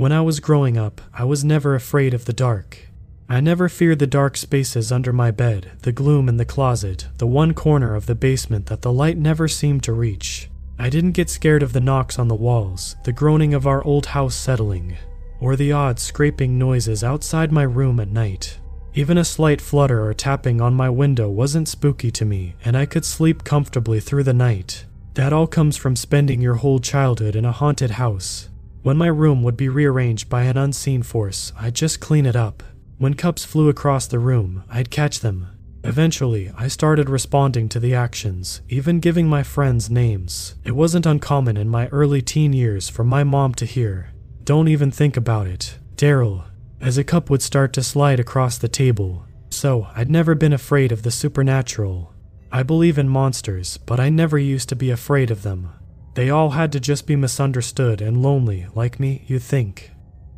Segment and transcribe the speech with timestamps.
[0.00, 2.88] When I was growing up, I was never afraid of the dark.
[3.28, 7.26] I never feared the dark spaces under my bed, the gloom in the closet, the
[7.26, 10.48] one corner of the basement that the light never seemed to reach.
[10.78, 14.06] I didn't get scared of the knocks on the walls, the groaning of our old
[14.06, 14.96] house settling,
[15.38, 18.58] or the odd scraping noises outside my room at night.
[18.94, 22.86] Even a slight flutter or tapping on my window wasn't spooky to me, and I
[22.86, 24.86] could sleep comfortably through the night.
[25.12, 28.48] That all comes from spending your whole childhood in a haunted house.
[28.82, 32.62] When my room would be rearranged by an unseen force, I'd just clean it up.
[32.96, 35.48] When cups flew across the room, I'd catch them.
[35.84, 40.54] Eventually, I started responding to the actions, even giving my friends names.
[40.64, 44.12] It wasn't uncommon in my early teen years for my mom to hear,
[44.44, 46.44] Don't even think about it, Daryl,
[46.80, 49.26] as a cup would start to slide across the table.
[49.50, 52.14] So, I'd never been afraid of the supernatural.
[52.50, 55.70] I believe in monsters, but I never used to be afraid of them.
[56.20, 59.92] They all had to just be misunderstood and lonely, like me, you think.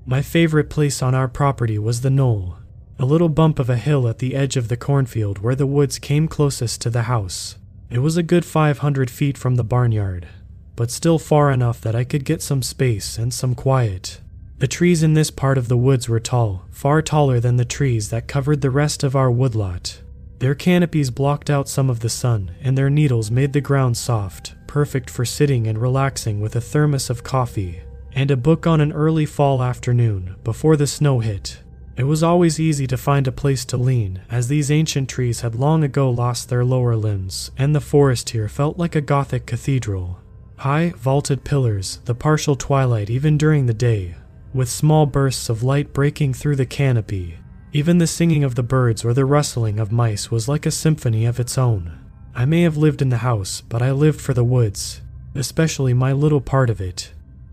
[0.06, 2.58] My favorite place on our property was the knoll,
[3.00, 5.98] a little bump of a hill at the edge of the cornfield where the woods
[5.98, 7.56] came closest to the house.
[7.90, 10.28] It was a good 500 feet from the barnyard,
[10.76, 14.20] but still far enough that I could get some space and some quiet.
[14.58, 18.10] The trees in this part of the woods were tall, far taller than the trees
[18.10, 20.00] that covered the rest of our woodlot.
[20.42, 24.56] Their canopies blocked out some of the sun, and their needles made the ground soft,
[24.66, 28.90] perfect for sitting and relaxing with a thermos of coffee and a book on an
[28.90, 31.60] early fall afternoon before the snow hit.
[31.96, 35.54] It was always easy to find a place to lean, as these ancient trees had
[35.54, 40.18] long ago lost their lower limbs, and the forest here felt like a Gothic cathedral.
[40.56, 44.16] High, vaulted pillars, the partial twilight even during the day,
[44.52, 47.36] with small bursts of light breaking through the canopy.
[47.74, 51.24] Even the singing of the birds or the rustling of mice was like a symphony
[51.24, 51.98] of its own.
[52.34, 55.00] I may have lived in the house, but I lived for the woods,
[55.34, 57.12] especially my little part of it.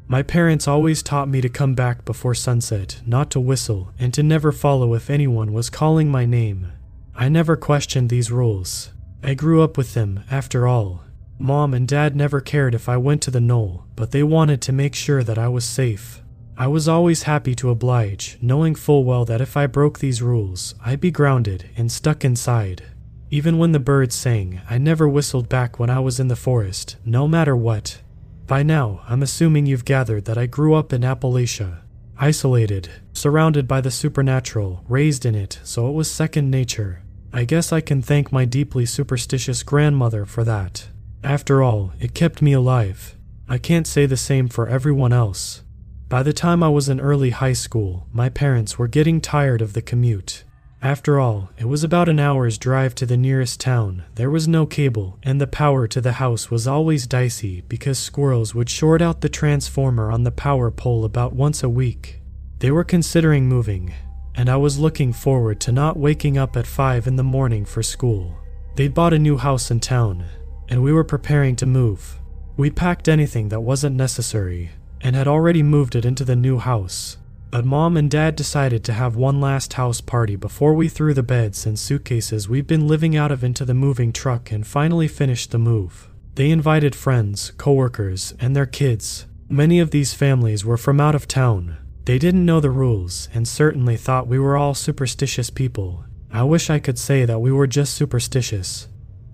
[0.10, 4.22] My parents always taught me to come back before sunset, not to whistle, and to
[4.22, 6.74] never follow if anyone was calling my name.
[7.16, 8.92] I never questioned these rules.
[9.24, 11.04] I grew up with them, after all.
[11.38, 14.74] Mom and Dad never cared if I went to the knoll, but they wanted to
[14.74, 16.22] make sure that I was safe.
[16.60, 20.76] I was always happy to oblige, knowing full well that if I broke these rules,
[20.84, 22.84] I'd be grounded and stuck inside.
[23.32, 26.98] Even when the birds sang, I never whistled back when I was in the forest,
[27.06, 28.02] no matter what.
[28.46, 31.78] By now, I'm assuming you've gathered that I grew up in Appalachia,
[32.18, 37.04] isolated, surrounded by the supernatural, raised in it, so it was second nature.
[37.32, 40.90] I guess I can thank my deeply superstitious grandmother for that.
[41.24, 43.16] After all, it kept me alive.
[43.48, 45.64] I can't say the same for everyone else.
[46.10, 49.74] By the time I was in early high school, my parents were getting tired of
[49.74, 50.44] the commute.
[50.82, 54.06] After all, it was about an hour's drive to the nearest town.
[54.16, 58.56] There was no cable, and the power to the house was always dicey because squirrels
[58.56, 62.22] would short out the transformer on the power pole about once a week.
[62.58, 63.94] They were considering moving,
[64.34, 67.84] and I was looking forward to not waking up at 5 in the morning for
[67.84, 68.36] school.
[68.74, 70.26] They'd bought a new house in town,
[70.70, 72.20] and we were preparing to move.
[72.58, 74.72] We packed anything that wasn't necessary,
[75.02, 77.18] and had already moved it into the new house.
[77.52, 81.24] But mom and dad decided to have one last house party before we threw the
[81.24, 85.50] beds and suitcases we've been living out of into the moving truck and finally finished
[85.50, 86.10] the move.
[86.36, 89.26] They invited friends, coworkers, and their kids.
[89.50, 91.78] Many of these families were from out of town.
[92.06, 96.06] They didn't know the rules and certainly thought we were all superstitious people.
[96.32, 98.88] I wish I could say that we were just superstitious.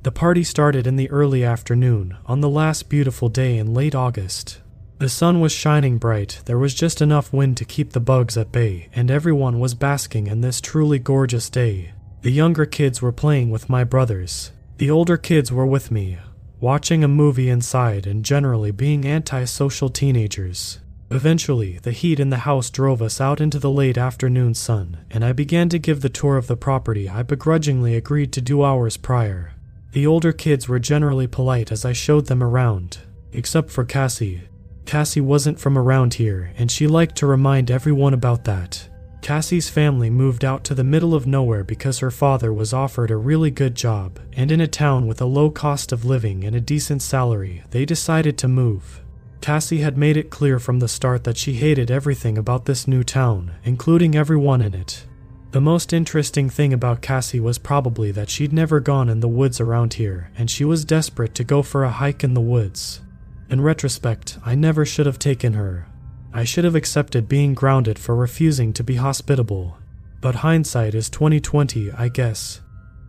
[0.03, 4.61] The party started in the early afternoon on the last beautiful day in late August.
[4.97, 8.53] The sun was shining bright, there was just enough wind to keep the bugs at
[8.53, 11.91] bay, and everyone was basking in this truly gorgeous day.
[12.21, 14.53] The younger kids were playing with my brothers.
[14.77, 16.17] The older kids were with me,
[16.61, 20.79] watching a movie inside and generally being antisocial teenagers.
[21.11, 25.25] Eventually, the heat in the house drove us out into the late afternoon sun, and
[25.25, 28.95] I began to give the tour of the property I begrudgingly agreed to do hours
[28.95, 29.51] prior.
[29.91, 32.99] The older kids were generally polite as I showed them around,
[33.33, 34.43] except for Cassie,
[34.85, 38.87] Cassie wasn't from around here, and she liked to remind everyone about that.
[39.21, 43.17] Cassie's family moved out to the middle of nowhere because her father was offered a
[43.17, 46.61] really good job, and in a town with a low cost of living and a
[46.61, 49.01] decent salary, they decided to move.
[49.41, 53.03] Cassie had made it clear from the start that she hated everything about this new
[53.03, 55.05] town, including everyone in it.
[55.51, 59.59] The most interesting thing about Cassie was probably that she'd never gone in the woods
[59.59, 63.01] around here, and she was desperate to go for a hike in the woods.
[63.49, 65.87] In retrospect, I never should have taken her.
[66.33, 69.77] I should have accepted being grounded for refusing to be hospitable.
[70.19, 72.61] But hindsight is 2020, I guess.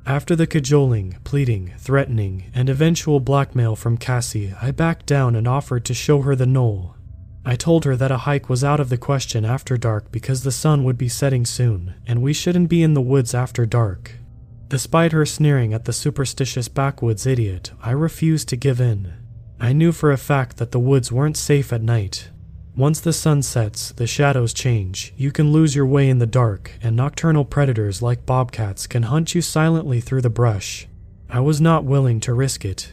[0.04, 5.84] After the cajoling, pleading, threatening, and eventual blackmail from Cassie, I backed down and offered
[5.86, 6.94] to show her the knoll.
[7.44, 10.52] I told her that a hike was out of the question after dark because the
[10.52, 14.12] sun would be setting soon, and we shouldn't be in the woods after dark.
[14.68, 19.14] Despite her sneering at the superstitious backwoods idiot, I refused to give in.
[19.58, 22.28] I knew for a fact that the woods weren't safe at night.
[22.76, 26.72] Once the sun sets, the shadows change, you can lose your way in the dark,
[26.82, 30.86] and nocturnal predators like bobcats can hunt you silently through the brush.
[31.30, 32.92] I was not willing to risk it.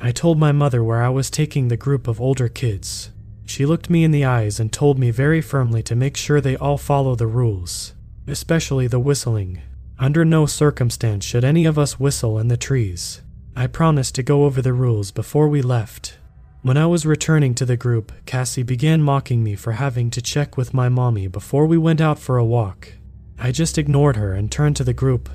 [0.00, 3.10] I told my mother where I was taking the group of older kids.
[3.44, 6.56] She looked me in the eyes and told me very firmly to make sure they
[6.56, 7.92] all follow the rules,
[8.28, 9.62] especially the whistling.
[9.98, 13.20] Under no circumstance should any of us whistle in the trees.
[13.56, 16.18] I promised to go over the rules before we left.
[16.62, 20.56] When I was returning to the group, Cassie began mocking me for having to check
[20.56, 22.94] with my mommy before we went out for a walk.
[23.38, 25.28] I just ignored her and turned to the group.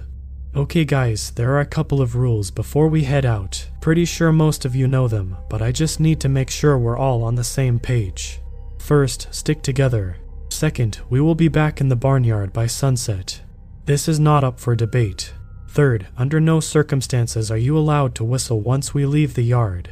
[0.56, 3.70] Okay, guys, there are a couple of rules before we head out.
[3.80, 6.98] Pretty sure most of you know them, but I just need to make sure we're
[6.98, 8.42] all on the same page.
[8.80, 10.18] First, stick together.
[10.50, 13.42] Second, we will be back in the barnyard by sunset.
[13.86, 15.32] This is not up for debate.
[15.72, 19.90] Third, under no circumstances are you allowed to whistle once we leave the yard.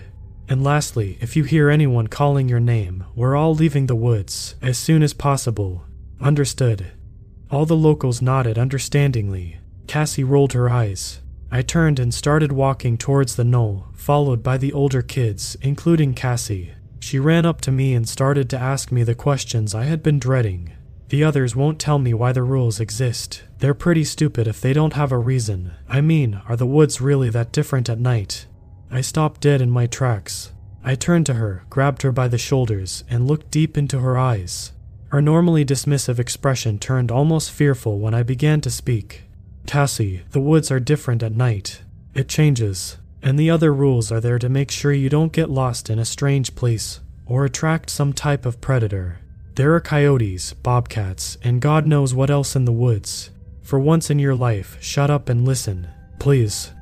[0.50, 4.80] And lastly, if you hear anyone calling your name, we're all leaving the woods as
[4.80, 5.84] soon as possible.
[6.20, 6.88] Understood.
[7.52, 9.60] All the locals nodded understandingly.
[9.86, 11.22] Cassie rolled her eyes.
[11.52, 16.74] I turned and started walking towards the knoll, followed by the older kids, including Cassie.
[17.00, 20.18] She ran up to me and started to ask me the questions I had been
[20.18, 20.72] dreading.
[21.10, 23.44] The others won't tell me why the rules exist.
[23.60, 25.72] They're pretty stupid if they don't have a reason.
[25.88, 28.46] I mean, are the woods really that different at night?
[28.92, 30.52] I stopped dead in my tracks.
[30.84, 34.74] I turned to her, grabbed her by the shoulders, and looked deep into her eyes.
[35.10, 39.24] Her normally dismissive expression turned almost fearful when I began to speak.
[39.66, 41.82] Cassie, the woods are different at night.
[42.14, 45.90] It changes, and the other rules are there to make sure you don't get lost
[45.90, 49.20] in a strange place or attract some type of predator.
[49.58, 53.32] There are coyotes, bobcats, and God knows what else in the woods.
[53.64, 55.88] For once in your life, shut up and listen,
[56.20, 56.74] please.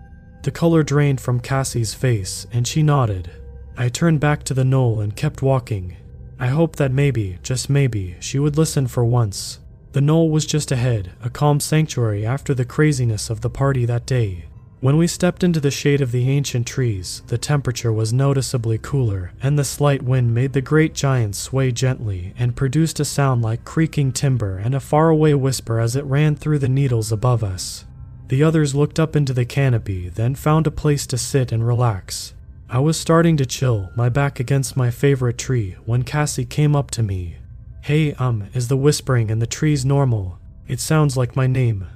[0.44, 3.32] The color drained from Cassie's face, and she nodded.
[3.78, 5.96] I turned back to the knoll and kept walking.
[6.38, 9.60] I hoped that maybe, just maybe, she would listen for once.
[9.94, 14.06] The knoll was just ahead, a calm sanctuary after the craziness of the party that
[14.06, 14.48] day.
[14.86, 19.32] When we stepped into the shade of the ancient trees, the temperature was noticeably cooler,
[19.42, 23.66] and the slight wind made the great giants sway gently and produced a sound like
[23.66, 27.86] creaking timber and a faraway whisper as it ran through the needles above us.
[28.28, 32.36] The others looked up into the canopy, then found a place to sit and relax.
[32.70, 36.92] I was starting to chill, my back against my favorite tree, when Cassie came up
[36.92, 37.38] to me.
[37.82, 40.38] Hey, um, is the whispering in the trees normal?
[40.68, 41.88] It sounds like my name.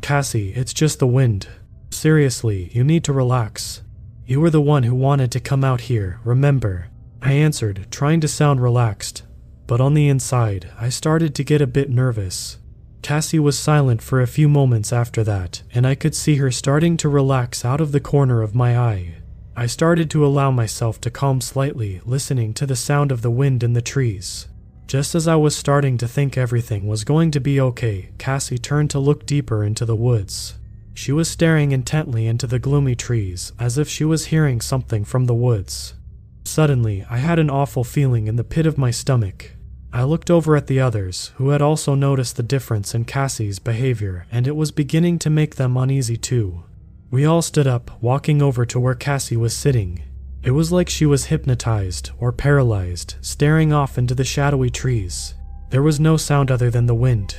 [0.00, 1.48] Cassie, it's just the wind.
[1.90, 3.82] Seriously, you need to relax.
[4.26, 6.88] You were the one who wanted to come out here, remember?
[7.22, 9.22] I answered, trying to sound relaxed.
[9.66, 12.58] But on the inside, I started to get a bit nervous.
[13.02, 16.96] Cassie was silent for a few moments after that, and I could see her starting
[16.98, 19.14] to relax out of the corner of my eye.
[19.56, 23.62] I started to allow myself to calm slightly, listening to the sound of the wind
[23.62, 24.48] in the trees.
[24.86, 28.90] Just as I was starting to think everything was going to be okay, Cassie turned
[28.90, 30.54] to look deeper into the woods.
[30.96, 35.26] She was staring intently into the gloomy trees, as if she was hearing something from
[35.26, 35.92] the woods.
[36.44, 39.52] Suddenly, I had an awful feeling in the pit of my stomach.
[39.92, 44.26] I looked over at the others, who had also noticed the difference in Cassie's behavior,
[44.32, 46.64] and it was beginning to make them uneasy too.
[47.10, 50.02] We all stood up, walking over to where Cassie was sitting.
[50.42, 55.34] It was like she was hypnotized or paralyzed, staring off into the shadowy trees.
[55.68, 57.36] There was no sound other than the wind.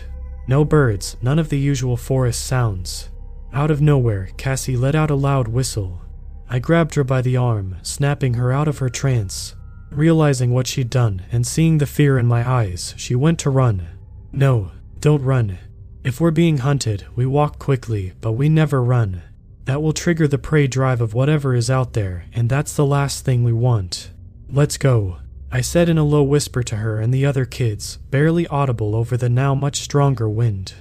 [0.47, 3.09] No birds, none of the usual forest sounds.
[3.53, 6.01] Out of nowhere, Cassie let out a loud whistle.
[6.49, 9.55] I grabbed her by the arm, snapping her out of her trance.
[9.89, 13.87] Realizing what she'd done and seeing the fear in my eyes, she went to run.
[14.31, 15.57] No, don't run.
[16.03, 19.23] If we're being hunted, we walk quickly, but we never run.
[19.65, 23.25] That will trigger the prey drive of whatever is out there, and that's the last
[23.25, 24.11] thing we want.
[24.49, 25.17] Let's go.
[25.51, 29.17] I said in a low whisper to her and the other kids, barely audible over
[29.17, 30.73] the now much stronger wind.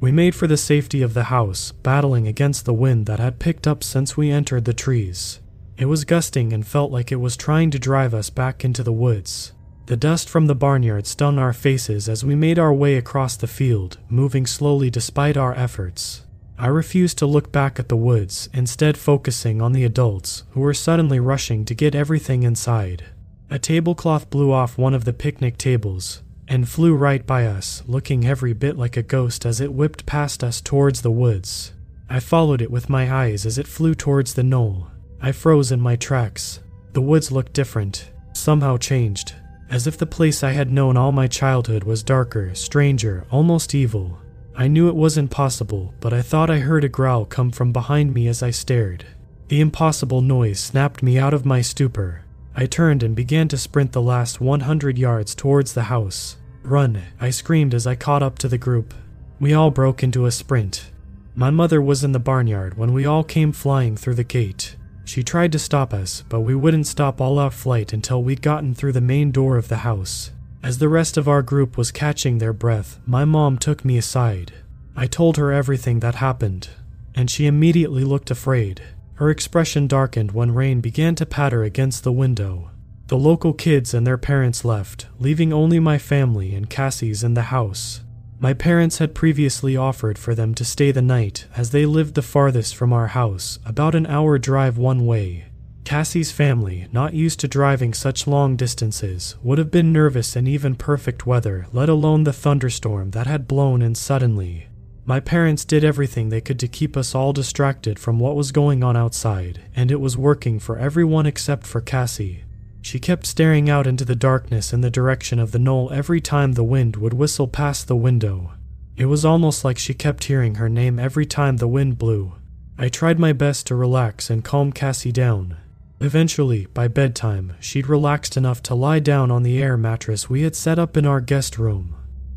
[0.00, 3.66] We made for the safety of the house, battling against the wind that had picked
[3.66, 5.40] up since we entered the trees.
[5.76, 8.94] It was gusting and felt like it was trying to drive us back into the
[8.94, 9.52] woods.
[9.86, 13.46] The dust from the barnyard stung our faces as we made our way across the
[13.46, 16.24] field, moving slowly despite our efforts.
[16.58, 20.72] I refused to look back at the woods, instead, focusing on the adults, who were
[20.72, 23.04] suddenly rushing to get everything inside.
[23.50, 28.26] A tablecloth blew off one of the picnic tables and flew right by us, looking
[28.26, 31.72] every bit like a ghost as it whipped past us towards the woods.
[32.08, 34.88] I followed it with my eyes as it flew towards the knoll.
[35.22, 36.58] I froze in my tracks.
[36.92, 39.34] The woods looked different, somehow changed.
[39.70, 44.18] as if the place I had known all my childhood was darker, stranger, almost evil.
[44.56, 48.12] I knew it wasn't possible, but I thought I heard a growl come from behind
[48.12, 49.06] me as I stared.
[49.46, 52.22] The impossible noise snapped me out of my stupor.
[52.56, 56.36] I turned and began to sprint the last 100 yards towards the house.
[56.62, 58.94] Run, I screamed as I caught up to the group.
[59.38, 60.90] We all broke into a sprint.
[61.34, 64.76] My mother was in the barnyard when we all came flying through the gate.
[65.04, 68.74] She tried to stop us, but we wouldn't stop all our flight until we'd gotten
[68.74, 70.30] through the main door of the house.
[70.62, 74.52] As the rest of our group was catching their breath, my mom took me aside.
[74.94, 76.68] I told her everything that happened,
[77.14, 78.82] and she immediately looked afraid.
[79.14, 82.69] Her expression darkened when rain began to patter against the window.
[83.10, 87.50] The local kids and their parents left, leaving only my family and Cassie's in the
[87.50, 88.02] house.
[88.38, 92.22] My parents had previously offered for them to stay the night as they lived the
[92.22, 95.46] farthest from our house, about an hour drive one way.
[95.82, 100.76] Cassie's family, not used to driving such long distances, would have been nervous in even
[100.76, 104.68] perfect weather, let alone the thunderstorm that had blown in suddenly.
[105.04, 108.84] My parents did everything they could to keep us all distracted from what was going
[108.84, 112.44] on outside, and it was working for everyone except for Cassie.
[112.82, 116.52] She kept staring out into the darkness in the direction of the knoll every time
[116.52, 118.52] the wind would whistle past the window.
[118.96, 122.34] It was almost like she kept hearing her name every time the wind blew.
[122.78, 125.56] I tried my best to relax and calm Cassie down.
[126.00, 130.56] Eventually, by bedtime, she'd relaxed enough to lie down on the air mattress we had
[130.56, 131.94] set up in our guest room.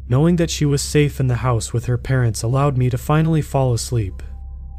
[0.09, 3.41] Knowing that she was safe in the house with her parents allowed me to finally
[3.41, 4.21] fall asleep.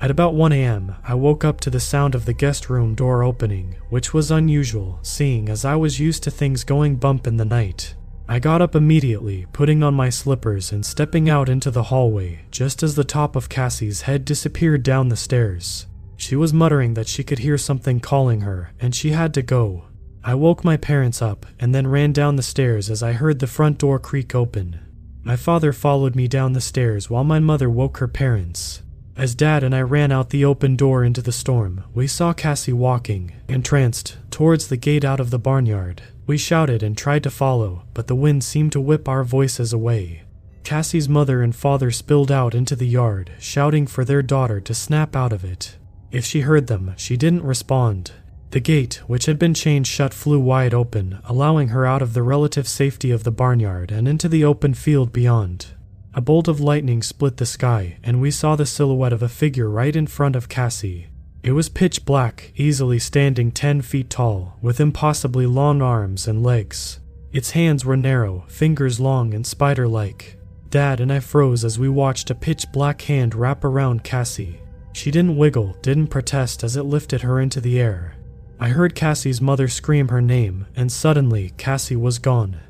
[0.00, 3.22] At about 1 a.m., I woke up to the sound of the guest room door
[3.22, 7.44] opening, which was unusual, seeing as I was used to things going bump in the
[7.44, 7.94] night.
[8.28, 12.82] I got up immediately, putting on my slippers and stepping out into the hallway, just
[12.82, 15.86] as the top of Cassie's head disappeared down the stairs.
[16.16, 19.84] She was muttering that she could hear something calling her, and she had to go.
[20.22, 23.46] I woke my parents up and then ran down the stairs as I heard the
[23.46, 24.80] front door creak open.
[25.22, 28.82] My father followed me down the stairs while my mother woke her parents.
[29.16, 32.72] As Dad and I ran out the open door into the storm, we saw Cassie
[32.72, 36.02] walking, entranced, towards the gate out of the barnyard.
[36.26, 40.22] We shouted and tried to follow, but the wind seemed to whip our voices away.
[40.64, 45.14] Cassie's mother and father spilled out into the yard, shouting for their daughter to snap
[45.14, 45.76] out of it.
[46.10, 48.12] If she heard them, she didn't respond.
[48.50, 52.22] The gate, which had been chained shut, flew wide open, allowing her out of the
[52.22, 55.73] relative safety of the barnyard and into the open field beyond.
[56.16, 59.68] A bolt of lightning split the sky, and we saw the silhouette of a figure
[59.68, 61.08] right in front of Cassie.
[61.42, 67.00] It was pitch black, easily standing 10 feet tall, with impossibly long arms and legs.
[67.32, 70.38] Its hands were narrow, fingers long and spider like.
[70.70, 74.60] Dad and I froze as we watched a pitch black hand wrap around Cassie.
[74.92, 78.14] She didn't wiggle, didn't protest as it lifted her into the air.
[78.60, 82.60] I heard Cassie's mother scream her name, and suddenly Cassie was gone.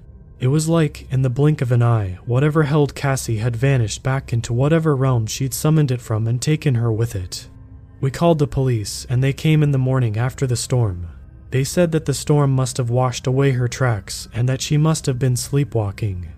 [0.41, 4.33] It was like, in the blink of an eye, whatever held Cassie had vanished back
[4.33, 7.49] into whatever realm she'd summoned it from and taken her with it.
[8.01, 11.09] We called the police, and they came in the morning after the storm.
[11.51, 15.07] They said that the storm must have washed away her tracks and that she must
[15.07, 16.29] have been sleepwalking.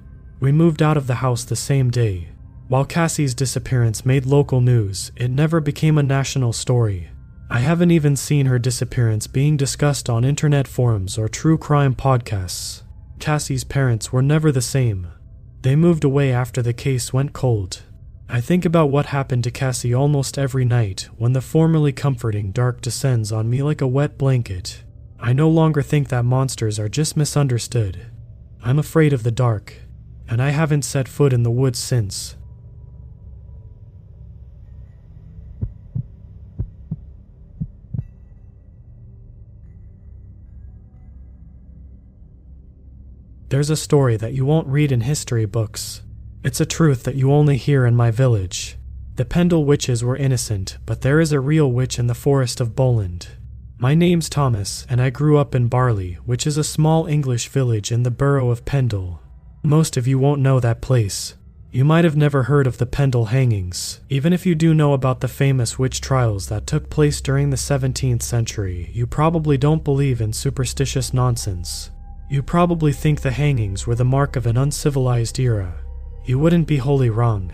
[0.40, 2.28] We moved out of the house the same day.
[2.68, 7.08] While Cassie's disappearance made local news, it never became a national story.
[7.48, 12.82] I haven't even seen her disappearance being discussed on internet forums or true crime podcasts.
[13.18, 15.08] Cassie's parents were never the same.
[15.62, 17.82] They moved away after the case went cold.
[18.28, 22.80] I think about what happened to Cassie almost every night when the formerly comforting dark
[22.80, 24.82] descends on me like a wet blanket.
[25.18, 28.06] I no longer think that monsters are just misunderstood.
[28.62, 29.74] I'm afraid of the dark,
[30.28, 32.36] and I haven't set foot in the woods since.
[43.48, 46.02] There's a story that you won't read in history books.
[46.42, 48.76] It's a truth that you only hear in my village.
[49.14, 52.74] The Pendle witches were innocent, but there is a real witch in the forest of
[52.74, 53.28] Bowland.
[53.78, 57.92] My name's Thomas, and I grew up in Barley, which is a small English village
[57.92, 59.20] in the borough of Pendle.
[59.62, 61.36] Most of you won't know that place.
[61.70, 64.00] You might have never heard of the Pendle hangings.
[64.08, 67.56] Even if you do know about the famous witch trials that took place during the
[67.56, 71.90] 17th century, you probably don't believe in superstitious nonsense.
[72.28, 75.74] You probably think the hangings were the mark of an uncivilized era.
[76.24, 77.52] You wouldn't be wholly wrong.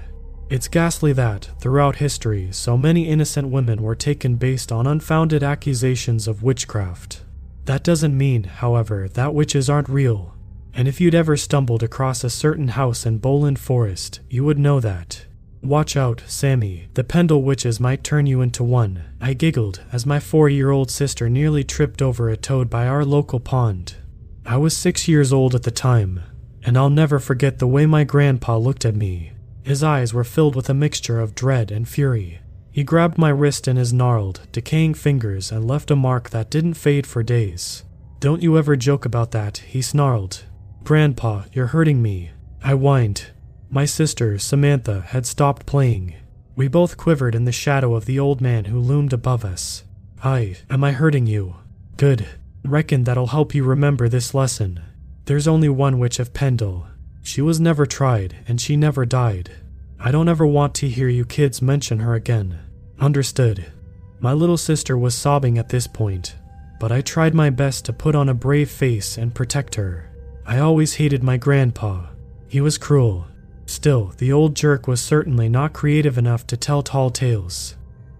[0.49, 6.26] It's ghastly that, throughout history, so many innocent women were taken based on unfounded accusations
[6.26, 7.23] of witchcraft.
[7.67, 10.35] That doesn't mean, however, that witches aren't real.
[10.75, 14.81] And if you'd ever stumbled across a certain house in Bowland Forest, you would know
[14.81, 15.26] that.
[15.62, 16.88] Watch out, Sammy.
[16.95, 19.05] The Pendle witches might turn you into one.
[19.21, 23.05] I giggled as my four year old sister nearly tripped over a toad by our
[23.05, 23.97] local pond.
[24.45, 26.21] I was six years old at the time,
[26.65, 29.33] and I'll never forget the way my grandpa looked at me.
[29.63, 32.41] His eyes were filled with a mixture of dread and fury.
[32.73, 36.75] He grabbed my wrist in his gnarled, decaying fingers and left a mark that didn't
[36.75, 37.85] fade for days.
[38.19, 40.45] Don't you ever joke about that, he snarled.
[40.83, 42.31] Grandpa, you're hurting me.
[42.63, 43.27] I whined.
[43.71, 46.15] My sister, Samantha, had stopped playing.
[46.57, 49.85] We both quivered in the shadow of the old man who loomed above us.
[50.21, 51.57] Hi, am I hurting you?
[51.97, 52.27] Good.
[52.64, 54.81] Reckon that'll help you remember this lesson.
[55.25, 56.87] There's only one witch of Pendle.
[57.23, 59.50] She was never tried, and she never died.
[59.99, 62.59] I don't ever want to hear you kids mention her again.
[63.00, 63.73] Understood.
[64.21, 66.37] My little sister was sobbing at this point,
[66.78, 70.11] but I tried my best to put on a brave face and protect her.
[70.47, 72.07] I always hated my grandpa.
[72.49, 73.26] He was cruel.
[73.66, 77.76] Still, the old jerk was certainly not creative enough to tell tall tales.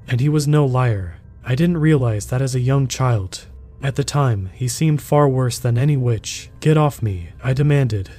[0.08, 1.16] And he was no liar.
[1.44, 3.46] I didn't realize that as a young child.
[3.83, 6.51] At the time, he seemed far worse than any witch.
[6.61, 8.11] Get off me, I demanded.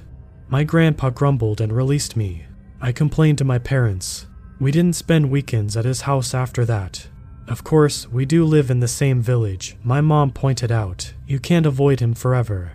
[0.49, 2.45] My grandpa grumbled and released me.
[2.81, 4.27] I complained to my parents.
[4.59, 7.07] We didn't spend weekends at his house after that.
[7.47, 11.13] Of course, we do live in the same village, my mom pointed out.
[11.27, 12.73] You can't avoid him forever.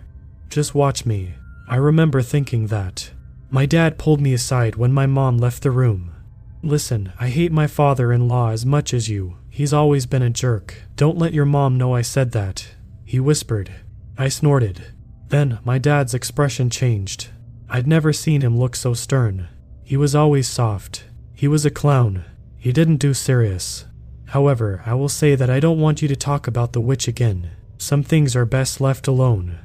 [0.49, 1.35] Just watch me.
[1.67, 3.11] I remember thinking that.
[3.51, 6.11] My dad pulled me aside when my mom left the room.
[6.63, 9.37] Listen, I hate my father in law as much as you.
[9.49, 10.75] He's always been a jerk.
[10.95, 12.67] Don't let your mom know I said that.
[13.09, 13.71] He whispered.
[14.19, 14.93] I snorted.
[15.29, 17.29] Then my dad's expression changed.
[17.67, 19.47] I'd never seen him look so stern.
[19.83, 21.05] He was always soft.
[21.33, 22.23] He was a clown.
[22.59, 23.85] He didn't do serious.
[24.27, 27.49] However, I will say that I don't want you to talk about the witch again.
[27.79, 29.57] Some things are best left alone.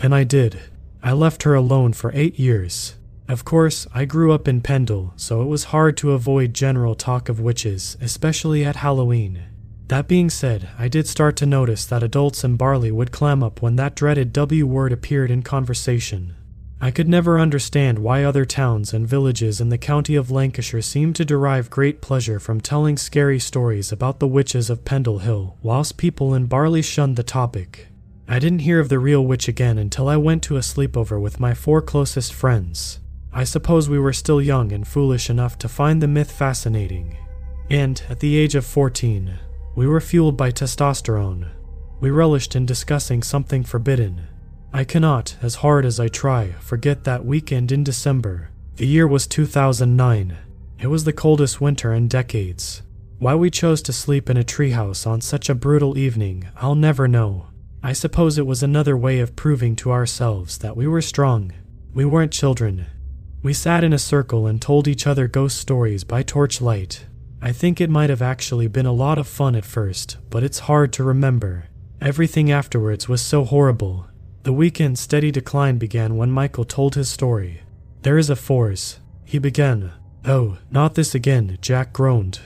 [0.00, 0.58] And I did.
[1.00, 2.96] I left her alone for eight years.
[3.28, 7.28] Of course, I grew up in Pendle, so it was hard to avoid general talk
[7.28, 9.44] of witches, especially at Halloween.
[9.88, 13.62] That being said, I did start to notice that adults in Barley would clam up
[13.62, 16.34] when that dreaded W word appeared in conversation.
[16.78, 21.16] I could never understand why other towns and villages in the county of Lancashire seemed
[21.16, 25.96] to derive great pleasure from telling scary stories about the witches of Pendle Hill, whilst
[25.96, 27.88] people in Barley shunned the topic.
[28.28, 31.40] I didn't hear of the real witch again until I went to a sleepover with
[31.40, 33.00] my four closest friends.
[33.32, 37.16] I suppose we were still young and foolish enough to find the myth fascinating.
[37.70, 39.38] And, at the age of 14,
[39.78, 41.48] we were fueled by testosterone.
[42.00, 44.26] We relished in discussing something forbidden.
[44.72, 48.50] I cannot, as hard as I try, forget that weekend in December.
[48.74, 50.36] The year was 2009.
[50.80, 52.82] It was the coldest winter in decades.
[53.20, 57.06] Why we chose to sleep in a treehouse on such a brutal evening, I'll never
[57.06, 57.46] know.
[57.80, 61.52] I suppose it was another way of proving to ourselves that we were strong.
[61.94, 62.86] We weren't children.
[63.44, 67.06] We sat in a circle and told each other ghost stories by torchlight.
[67.40, 70.60] I think it might have actually been a lot of fun at first, but it's
[70.60, 71.66] hard to remember.
[72.00, 74.06] Everything afterwards was so horrible.
[74.42, 77.62] The weekend's steady decline began when Michael told his story.
[78.02, 78.98] There is a force.
[79.24, 79.92] He began.
[80.24, 82.40] Oh, not this again, Jack groaned.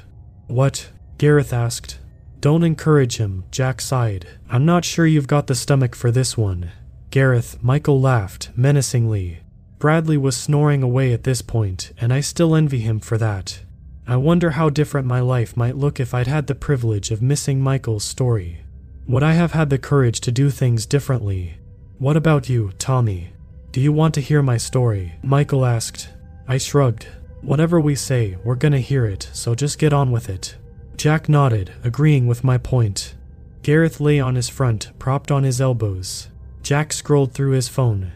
[0.47, 0.91] What?
[1.17, 1.99] Gareth asked.
[2.41, 4.27] Don't encourage him, Jack sighed.
[4.51, 6.73] I'm not sure you've got the stomach for this one.
[7.11, 9.41] Gareth, Michael laughed, menacingly.
[9.79, 13.61] Bradley was snoring away at this point, and I still envy him for that.
[14.07, 17.61] I wonder how different my life might look if I'd had the privilege of missing
[17.61, 18.59] Michael's story.
[19.07, 21.55] Would I have had the courage to do things differently?
[21.99, 23.33] What about you, Tommy?
[23.71, 25.15] Do you want to hear my story?
[25.23, 26.11] Michael asked.
[26.49, 27.07] I shrugged.
[27.43, 30.57] Whatever we say, we're gonna hear it, so just get on with it.
[30.97, 33.15] Jack nodded, agreeing with my point.
[33.63, 36.29] Gareth lay on his front, propped on his elbows.
[36.63, 38.13] Jack scrolled through his phone,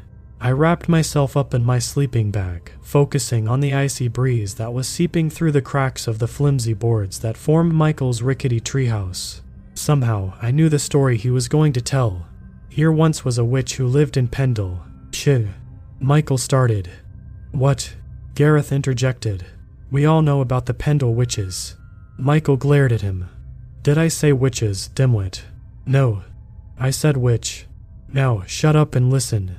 [0.47, 4.87] I wrapped myself up in my sleeping bag, focusing on the icy breeze that was
[4.87, 9.41] seeping through the cracks of the flimsy boards that formed Michael's rickety treehouse.
[9.75, 12.29] Somehow, I knew the story he was going to tell.
[12.69, 14.85] Here once was a witch who lived in Pendle.
[15.11, 15.49] Shh.
[15.99, 16.91] Michael started.
[17.51, 17.97] What?
[18.37, 19.47] Gareth interjected.
[19.91, 21.75] We all know about the Pendle witches.
[22.19, 23.29] Michael glared at him.
[23.83, 25.43] Did I say witches, dimwit?
[25.85, 26.23] No.
[26.79, 27.67] I said witch.
[28.13, 29.57] Now, shut up and listen.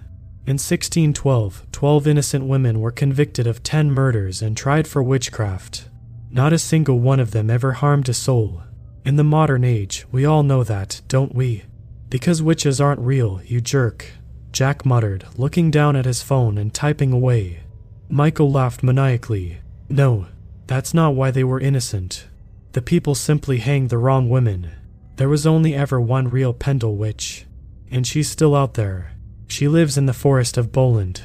[0.47, 5.89] In 1612, 12 innocent women were convicted of 10 murders and tried for witchcraft.
[6.31, 8.63] Not a single one of them ever harmed a soul.
[9.03, 11.65] In the modern age, we all know that, don't we?
[12.09, 14.05] Because witches aren't real, you jerk.
[14.53, 17.63] Jack muttered, looking down at his phone and typing away.
[18.07, 19.57] Michael laughed maniacally.
[19.89, 20.27] No,
[20.65, 22.25] that's not why they were innocent.
[22.71, 24.71] The people simply hanged the wrong women.
[25.17, 27.45] There was only ever one real Pendle witch,
[27.91, 29.11] and she's still out there,
[29.47, 31.21] she lives in the forest of Bowland.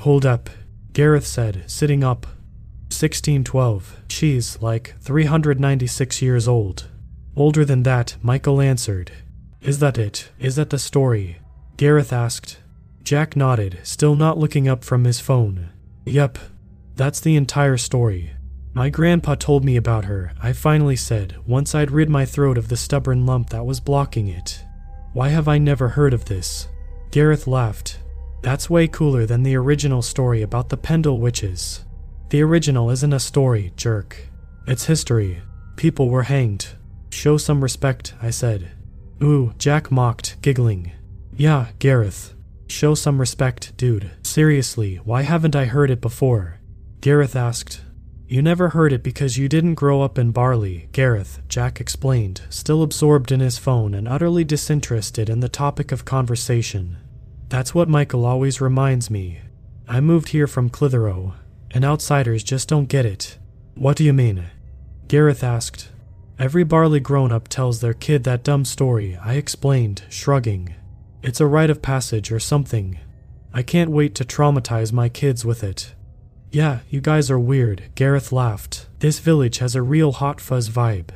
[0.00, 0.50] Hold up,
[0.92, 2.26] Gareth said, sitting up.
[2.90, 4.00] 1612.
[4.08, 6.88] She's like 396 years old.
[7.36, 9.12] Older than that, Michael answered.
[9.60, 10.30] Is that it?
[10.38, 11.38] Is that the story?
[11.76, 12.58] Gareth asked.
[13.04, 15.70] Jack nodded, still not looking up from his phone.
[16.04, 16.38] Yep,
[16.96, 18.32] that's the entire story.
[18.72, 22.68] My grandpa told me about her, I finally said, once I'd rid my throat of
[22.68, 24.64] the stubborn lump that was blocking it.
[25.12, 26.68] Why have I never heard of this?
[27.10, 27.98] Gareth laughed.
[28.42, 31.84] That's way cooler than the original story about the Pendle witches.
[32.30, 34.16] The original isn't a story, jerk.
[34.66, 35.42] It's history.
[35.76, 36.68] People were hanged.
[37.10, 38.70] Show some respect, I said.
[39.22, 40.92] Ooh, Jack mocked, giggling.
[41.36, 42.34] Yeah, Gareth.
[42.68, 44.12] Show some respect, dude.
[44.22, 46.60] Seriously, why haven't I heard it before?
[47.00, 47.80] Gareth asked.
[48.30, 52.84] You never heard it because you didn't grow up in Barley, Gareth, Jack explained, still
[52.84, 56.98] absorbed in his phone and utterly disinterested in the topic of conversation.
[57.48, 59.40] That's what Michael always reminds me.
[59.88, 61.34] I moved here from Clitheroe,
[61.72, 63.36] and outsiders just don't get it.
[63.74, 64.44] What do you mean?
[65.08, 65.88] Gareth asked.
[66.38, 70.76] Every Barley grown up tells their kid that dumb story, I explained, shrugging.
[71.20, 73.00] It's a rite of passage or something.
[73.52, 75.94] I can't wait to traumatize my kids with it.
[76.52, 78.86] Yeah, you guys are weird, Gareth laughed.
[78.98, 81.10] This village has a real hot fuzz vibe.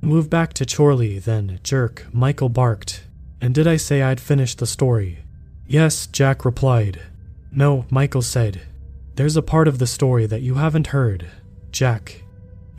[0.00, 3.04] Move back to Chorley, then, jerk, Michael barked.
[3.40, 5.20] And did I say I'd finished the story?
[5.68, 7.00] Yes, Jack replied.
[7.52, 8.62] No, Michael said.
[9.14, 11.26] There's a part of the story that you haven't heard.
[11.70, 12.24] Jack.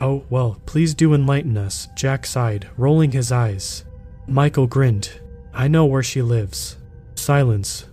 [0.00, 3.84] Oh, well, please do enlighten us, Jack sighed, rolling his eyes.
[4.26, 5.10] Michael grinned.
[5.54, 6.76] I know where she lives.
[7.14, 7.86] Silence.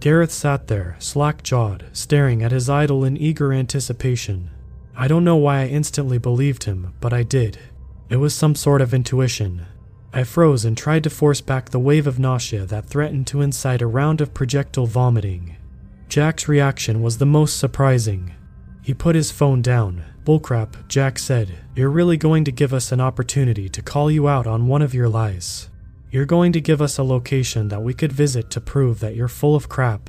[0.00, 4.50] Gareth sat there, slack jawed, staring at his idol in eager anticipation.
[4.96, 7.58] I don't know why I instantly believed him, but I did.
[8.08, 9.66] It was some sort of intuition.
[10.12, 13.82] I froze and tried to force back the wave of nausea that threatened to incite
[13.82, 15.56] a round of projectile vomiting.
[16.08, 18.34] Jack's reaction was the most surprising.
[18.82, 20.02] He put his phone down.
[20.24, 21.58] Bullcrap, Jack said.
[21.74, 24.94] You're really going to give us an opportunity to call you out on one of
[24.94, 25.67] your lies.
[26.10, 29.28] You're going to give us a location that we could visit to prove that you're
[29.28, 30.08] full of crap.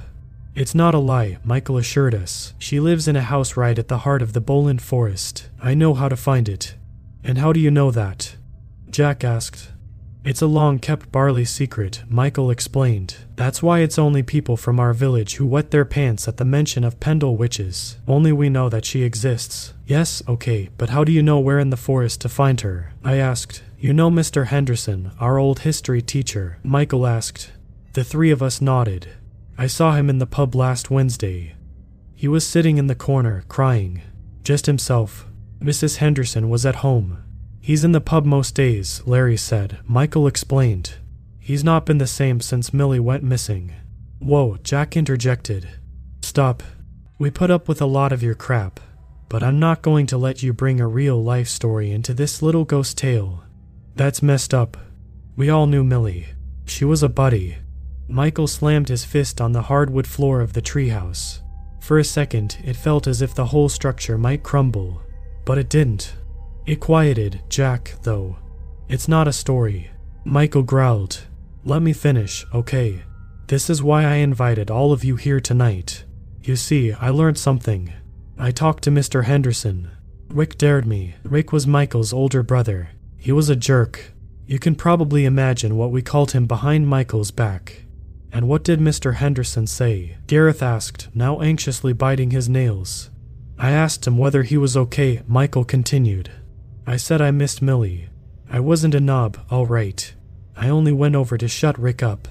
[0.55, 2.53] It's not a lie, Michael assured us.
[2.57, 5.49] She lives in a house right at the heart of the Bowland Forest.
[5.61, 6.75] I know how to find it.
[7.23, 8.37] And how do you know that?
[8.89, 9.71] Jack asked.
[10.23, 13.15] It's a long kept barley secret, Michael explained.
[13.35, 16.83] That's why it's only people from our village who wet their pants at the mention
[16.83, 17.97] of Pendle witches.
[18.07, 19.73] Only we know that she exists.
[19.85, 22.93] Yes, okay, but how do you know where in the forest to find her?
[23.03, 23.63] I asked.
[23.81, 24.47] You know Mr.
[24.47, 26.57] Henderson, our old history teacher?
[26.63, 27.53] Michael asked.
[27.93, 29.07] The three of us nodded.
[29.57, 31.55] I saw him in the pub last Wednesday.
[32.13, 34.01] He was sitting in the corner, crying.
[34.43, 35.27] Just himself.
[35.61, 35.97] Mrs.
[35.97, 37.23] Henderson was at home.
[37.61, 39.79] He's in the pub most days, Larry said.
[39.85, 40.95] Michael explained.
[41.39, 43.71] He's not been the same since Millie went missing.
[44.19, 45.69] Whoa, Jack interjected.
[46.21, 46.63] Stop.
[47.17, 48.81] We put up with a lot of your crap,
[49.29, 52.65] but I'm not going to let you bring a real life story into this little
[52.65, 53.45] ghost tale.
[53.99, 54.77] That's messed up.
[55.35, 56.27] We all knew Millie.
[56.63, 57.57] She was a buddy.
[58.07, 61.41] Michael slammed his fist on the hardwood floor of the treehouse.
[61.81, 65.01] For a second, it felt as if the whole structure might crumble,
[65.43, 66.15] but it didn't.
[66.65, 68.37] It quieted Jack, though.
[68.87, 69.91] It's not a story.
[70.23, 71.27] Michael growled.
[71.65, 73.03] Let me finish, okay?
[73.47, 76.05] This is why I invited all of you here tonight.
[76.41, 77.91] You see, I learned something.
[78.37, 79.25] I talked to Mr.
[79.25, 79.91] Henderson.
[80.29, 81.15] Rick dared me.
[81.25, 82.91] Rick was Michael's older brother.
[83.19, 84.13] He was a jerk.
[84.47, 87.83] You can probably imagine what we called him behind Michael's back.
[88.31, 89.15] And what did Mr.
[89.15, 90.17] Henderson say?
[90.25, 93.09] Gareth asked, now anxiously biting his nails.
[93.57, 96.31] I asked him whether he was okay, Michael continued.
[96.87, 98.09] I said I missed Millie.
[98.49, 100.13] I wasn't a knob, all right.
[100.55, 102.27] I only went over to shut Rick up.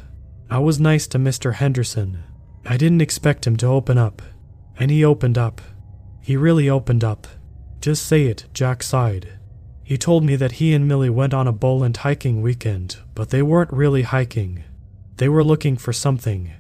[0.51, 1.55] I was nice to Mr.
[1.55, 2.23] Henderson.
[2.65, 4.23] I didn't expect him to open up.
[4.79, 5.61] And he opened up.
[6.21, 7.27] He really opened up.
[7.81, 9.38] Just say it, Jack sighed.
[9.89, 13.41] He told me that he and Millie went on a Bowland hiking weekend, but they
[13.41, 14.63] weren't really hiking.
[15.17, 16.53] They were looking for something.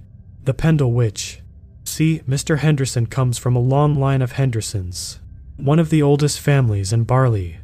[0.45, 1.43] The Pendle Witch.
[1.85, 2.61] See, Mr.
[2.61, 5.21] Henderson comes from a long line of Hendersons,
[5.59, 7.59] one of the oldest families in Barley,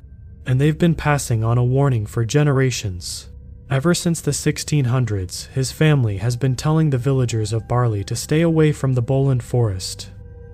[0.45, 3.31] and they've been passing on a warning for generations.
[3.71, 8.43] Ever since the 1600s, his family has been telling the villagers of Barley to stay
[8.43, 10.11] away from the Bowland Forest.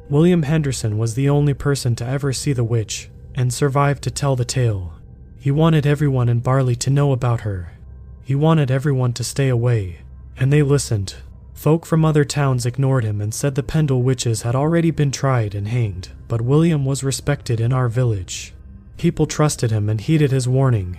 [0.09, 4.37] William Henderson was the only person to ever see the witch and survive to tell
[4.37, 4.95] the tale.
[5.41, 7.73] He wanted everyone in Barley to know about her.
[8.23, 10.01] He wanted everyone to stay away,
[10.37, 11.15] and they listened.
[11.55, 15.55] Folk from other towns ignored him and said the Pendle witches had already been tried
[15.55, 18.53] and hanged, but William was respected in our village.
[18.99, 20.99] People trusted him and heeded his warning.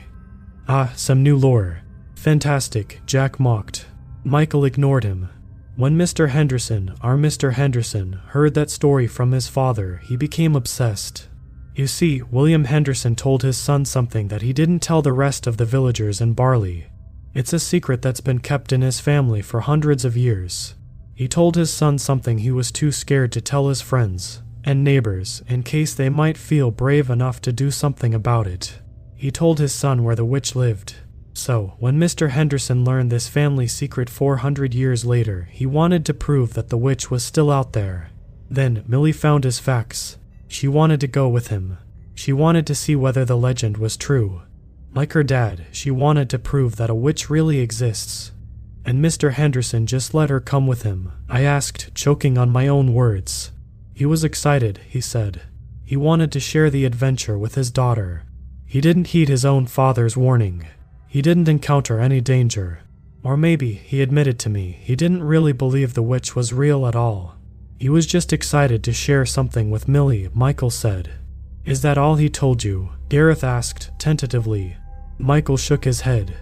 [0.67, 1.81] Ah, some new lore.
[2.15, 3.85] Fantastic, Jack mocked.
[4.23, 5.29] Michael ignored him.
[5.75, 6.29] When Mr.
[6.29, 7.53] Henderson, our Mr.
[7.53, 11.27] Henderson, heard that story from his father, he became obsessed.
[11.75, 15.57] You see, William Henderson told his son something that he didn't tell the rest of
[15.57, 16.87] the villagers in Barley.
[17.33, 20.75] It's a secret that's been kept in his family for hundreds of years.
[21.15, 25.41] He told his son something he was too scared to tell his friends and neighbors
[25.47, 28.79] in case they might feel brave enough to do something about it.
[29.15, 30.95] He told his son where the witch lived.
[31.33, 32.31] So, when Mr.
[32.31, 37.09] Henderson learned this family secret 400 years later, he wanted to prove that the witch
[37.09, 38.09] was still out there.
[38.49, 40.17] Then, Millie found his facts.
[40.51, 41.77] She wanted to go with him.
[42.13, 44.41] She wanted to see whether the legend was true.
[44.93, 48.33] Like her dad, she wanted to prove that a witch really exists.
[48.83, 49.31] And Mr.
[49.31, 51.13] Henderson just let her come with him.
[51.29, 53.53] I asked, choking on my own words.
[53.93, 55.41] He was excited, he said.
[55.85, 58.23] He wanted to share the adventure with his daughter.
[58.65, 60.67] He didn't heed his own father's warning.
[61.07, 62.81] He didn't encounter any danger.
[63.23, 66.95] Or maybe, he admitted to me, he didn't really believe the witch was real at
[66.95, 67.37] all.
[67.81, 71.13] He was just excited to share something with Millie, Michael said.
[71.65, 72.89] Is that all he told you?
[73.09, 74.77] Gareth asked, tentatively.
[75.17, 76.35] Michael shook his head.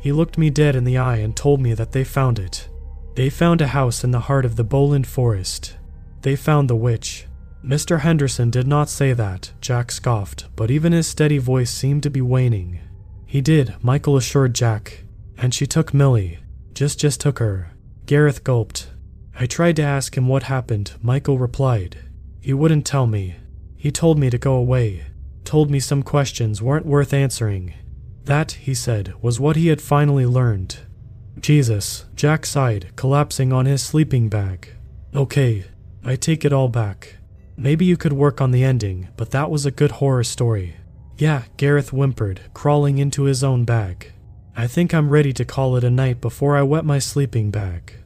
[0.00, 2.68] He looked me dead in the eye and told me that they found it.
[3.14, 5.76] They found a house in the heart of the Bowland Forest.
[6.22, 7.28] They found the witch.
[7.64, 8.00] Mr.
[8.00, 12.20] Henderson did not say that, Jack scoffed, but even his steady voice seemed to be
[12.20, 12.80] waning.
[13.26, 15.04] He did, Michael assured Jack.
[15.38, 16.40] And she took Millie.
[16.74, 17.70] Just just took her.
[18.06, 18.88] Gareth gulped.
[19.40, 21.96] I tried to ask him what happened, Michael replied.
[22.42, 23.36] He wouldn't tell me.
[23.74, 25.06] He told me to go away.
[25.44, 27.72] Told me some questions weren't worth answering.
[28.24, 30.80] That, he said, was what he had finally learned.
[31.40, 34.74] Jesus, Jack sighed, collapsing on his sleeping bag.
[35.14, 35.64] Okay,
[36.04, 37.16] I take it all back.
[37.56, 40.74] Maybe you could work on the ending, but that was a good horror story.
[41.16, 44.12] Yeah, Gareth whimpered, crawling into his own bag.
[44.54, 47.99] I think I'm ready to call it a night before I wet my sleeping bag.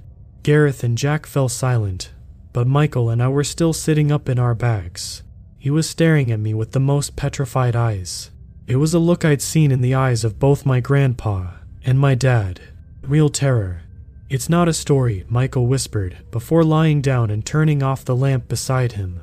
[0.45, 2.13] Gareth and Jack fell silent,
[2.53, 5.23] but Michael and I were still sitting up in our bags.
[5.59, 8.31] He was staring at me with the most petrified eyes.
[8.67, 11.53] It was a look I'd seen in the eyes of both my grandpa
[11.83, 12.61] and my dad.
[13.01, 13.85] Real terror.
[14.29, 18.93] It's not a story, Michael whispered, before lying down and turning off the lamp beside
[18.93, 19.23] him.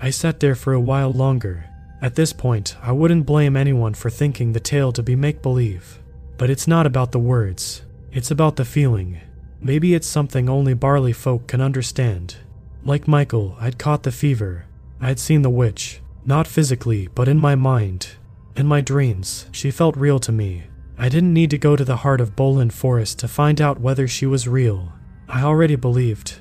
[0.00, 1.64] I sat there for a while longer.
[2.00, 5.98] At this point, I wouldn't blame anyone for thinking the tale to be make believe.
[6.38, 9.20] But it's not about the words, it's about the feeling.
[9.62, 12.36] Maybe it's something only Barley folk can understand.
[12.82, 14.64] Like Michael, I'd caught the fever.
[15.00, 18.08] I'd seen the witch, not physically, but in my mind.
[18.56, 20.64] In my dreams, she felt real to me.
[20.98, 24.06] I didn't need to go to the heart of Bowland Forest to find out whether
[24.08, 24.92] she was real.
[25.28, 26.40] I already believed.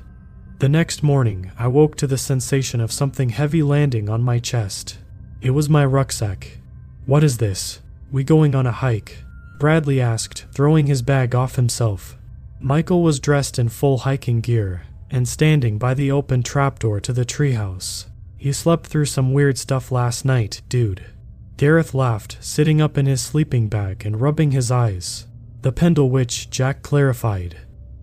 [0.59, 4.97] The next morning, I woke to the sensation of something heavy landing on my chest.
[5.41, 6.59] It was my rucksack.
[7.05, 7.79] What is this?
[8.11, 9.23] We going on a hike?
[9.59, 12.17] Bradley asked, throwing his bag off himself.
[12.61, 17.25] Michael was dressed in full hiking gear and standing by the open trapdoor to the
[17.25, 18.05] treehouse.
[18.37, 21.03] He slept through some weird stuff last night, dude.
[21.57, 25.25] Gareth laughed, sitting up in his sleeping bag and rubbing his eyes.
[25.61, 27.57] The Pendle Witch, Jack clarified.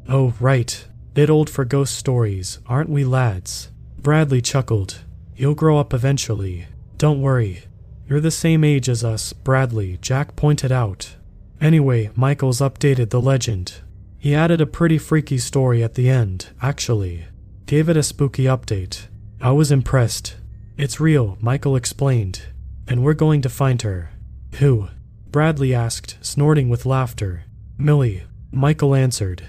[0.08, 0.84] Oh, right.
[1.14, 3.70] Bit old for ghost stories, aren't we, lads?
[3.98, 5.00] Bradley chuckled.
[5.36, 6.66] You'll grow up eventually.
[6.98, 7.64] Don't worry.
[8.08, 11.16] You're the same age as us, Bradley, Jack pointed out.
[11.60, 13.80] Anyway, Michaels updated the legend.
[14.26, 17.26] He added a pretty freaky story at the end, actually.
[17.66, 19.06] Gave it a spooky update.
[19.40, 20.34] I was impressed.
[20.76, 22.42] It's real, Michael explained.
[22.88, 24.10] And we're going to find her.
[24.54, 24.88] Who?
[25.30, 27.44] Bradley asked, snorting with laughter.
[27.78, 28.24] Millie.
[28.50, 29.44] Michael answered.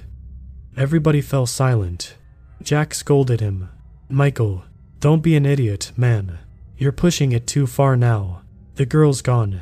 [0.77, 2.15] Everybody fell silent.
[2.61, 3.69] Jack scolded him.
[4.09, 4.63] Michael,
[4.99, 6.37] don't be an idiot, man.
[6.77, 8.43] You're pushing it too far now.
[8.75, 9.61] The girl's gone.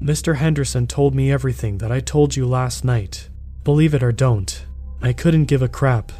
[0.00, 0.36] Mr.
[0.36, 3.28] Henderson told me everything that I told you last night.
[3.64, 4.64] Believe it or don't.
[5.02, 6.12] I couldn't give a crap.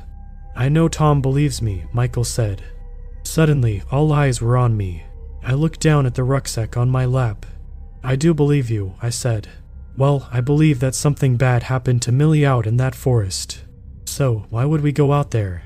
[0.57, 2.63] I know Tom believes me, Michael said.
[3.23, 5.05] Suddenly, all eyes were on me.
[5.43, 7.45] I looked down at the rucksack on my lap.
[8.03, 9.49] I do believe you, I said.
[9.97, 13.63] Well, I believe that something bad happened to Millie out in that forest.
[14.07, 15.65] So, why would we go out there?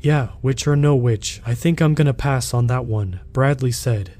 [0.00, 4.12] Yeah, witch or no witch, I think I'm gonna pass on that one, Bradley said.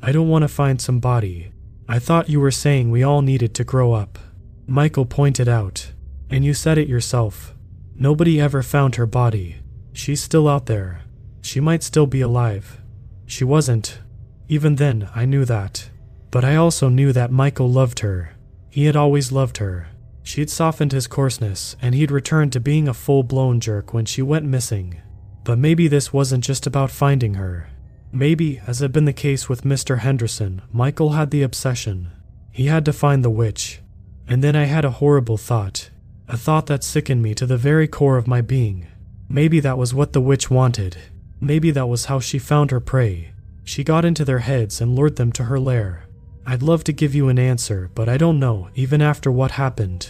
[0.00, 1.50] I don't want to find some body.
[1.88, 4.18] I thought you were saying we all needed to grow up.
[4.66, 5.92] Michael pointed out.
[6.30, 7.54] And you said it yourself.
[7.94, 9.56] Nobody ever found her body.
[9.92, 11.02] She's still out there.
[11.42, 12.80] She might still be alive.
[13.26, 14.00] She wasn't.
[14.48, 15.90] Even then, I knew that.
[16.30, 18.34] But I also knew that Michael loved her.
[18.70, 19.88] He had always loved her.
[20.24, 24.22] She'd softened his coarseness, and he'd returned to being a full blown jerk when she
[24.22, 25.00] went missing.
[25.44, 27.68] But maybe this wasn't just about finding her.
[28.10, 29.98] Maybe, as had been the case with Mr.
[29.98, 32.10] Henderson, Michael had the obsession.
[32.50, 33.80] He had to find the witch.
[34.26, 35.90] And then I had a horrible thought.
[36.28, 38.86] A thought that sickened me to the very core of my being.
[39.28, 40.96] Maybe that was what the witch wanted.
[41.40, 43.32] Maybe that was how she found her prey.
[43.64, 46.04] She got into their heads and lured them to her lair.
[46.46, 50.08] I'd love to give you an answer, but I don't know, even after what happened.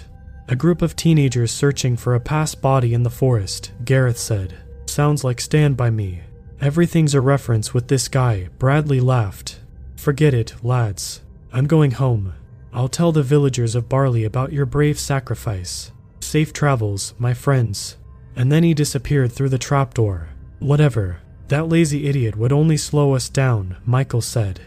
[0.49, 4.57] A group of teenagers searching for a past body in the forest, Gareth said.
[4.87, 6.21] sounds like Stand By Me.
[6.61, 9.61] Everything's a reference with this guy, Bradley laughed.
[9.97, 11.23] Forget it, lads.
[11.53, 12.35] I'm going home.
[12.73, 15.93] I'll tell the villagers of Barley about your brave sacrifice.
[16.35, 17.97] Safe travels, my friends.
[18.35, 20.31] And then he disappeared through the trapdoor.
[20.59, 21.19] Whatever.
[21.47, 24.61] That lazy idiot would only slow us down, Michael said.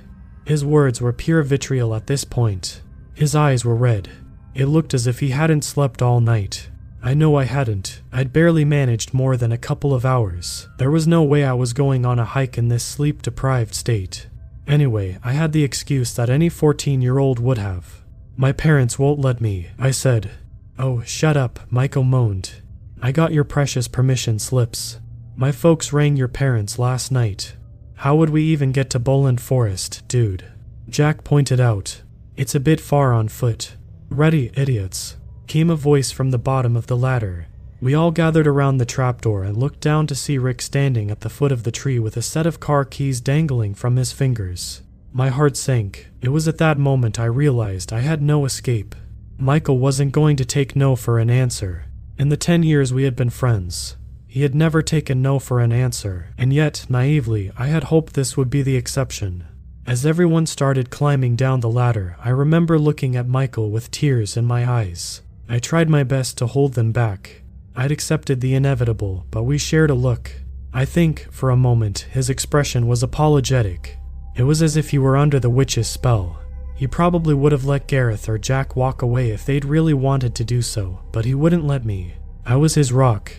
[0.45, 2.81] His words were pure vitriol at this point.
[3.13, 4.09] His eyes were red.
[4.55, 6.69] It looked as if he hadn't slept all night.
[7.03, 8.01] I know I hadn't.
[8.13, 10.69] I'd barely managed more than a couple of hours.
[10.77, 14.27] There was no way I was going on a hike in this sleep deprived state.
[14.67, 18.05] Anyway, I had the excuse that any 14 year old would have.
[18.37, 20.31] My parents won't let me, I said.
[20.79, 22.61] Oh, shut up, Michael moaned.
[23.01, 24.99] I got your precious permission slips.
[25.35, 27.55] My folks rang your parents last night.
[27.95, 30.45] How would we even get to Bowland Forest, dude?
[30.87, 32.01] Jack pointed out.
[32.35, 33.75] It's a bit far on foot.
[34.09, 35.17] Ready, idiots.
[35.47, 37.47] Came a voice from the bottom of the ladder.
[37.81, 41.29] We all gathered around the trapdoor and looked down to see Rick standing at the
[41.29, 44.81] foot of the tree with a set of car keys dangling from his fingers.
[45.11, 46.09] My heart sank.
[46.21, 48.95] It was at that moment I realized I had no escape.
[49.39, 51.85] Michael wasn't going to take no for an answer.
[52.17, 55.71] In the ten years we had been friends, he had never taken no for an
[55.71, 59.45] answer, and yet, naively, I had hoped this would be the exception.
[59.85, 64.45] As everyone started climbing down the ladder, I remember looking at Michael with tears in
[64.45, 65.21] my eyes.
[65.47, 67.43] I tried my best to hold them back,
[67.79, 70.31] I'd accepted the inevitable, but we shared a look.
[70.73, 73.99] I think, for a moment, his expression was apologetic.
[74.35, 76.39] It was as if he were under the witch's spell.
[76.77, 80.43] He probably would have let Gareth or Jack walk away if they'd really wanted to
[80.43, 82.13] do so, but he wouldn't let me.
[82.45, 83.31] I was his rock.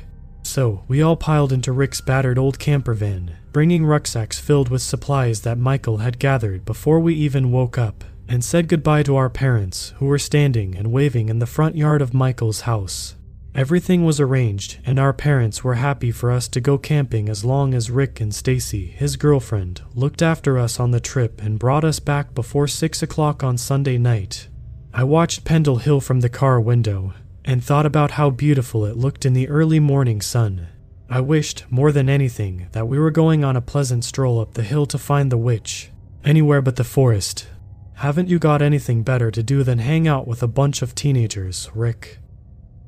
[0.42, 5.42] So, we all piled into Rick's battered old camper van, bringing rucksacks filled with supplies
[5.42, 9.94] that Michael had gathered before we even woke up, and said goodbye to our parents,
[9.98, 13.14] who were standing and waving in the front yard of Michael's house.
[13.58, 17.74] Everything was arranged, and our parents were happy for us to go camping as long
[17.74, 21.98] as Rick and Stacy, his girlfriend, looked after us on the trip and brought us
[21.98, 24.46] back before 6 o'clock on Sunday night.
[24.94, 29.26] I watched Pendle Hill from the car window and thought about how beautiful it looked
[29.26, 30.68] in the early morning sun.
[31.10, 34.62] I wished, more than anything, that we were going on a pleasant stroll up the
[34.62, 35.90] hill to find the witch.
[36.24, 37.48] Anywhere but the forest.
[37.94, 41.68] Haven't you got anything better to do than hang out with a bunch of teenagers,
[41.74, 42.20] Rick?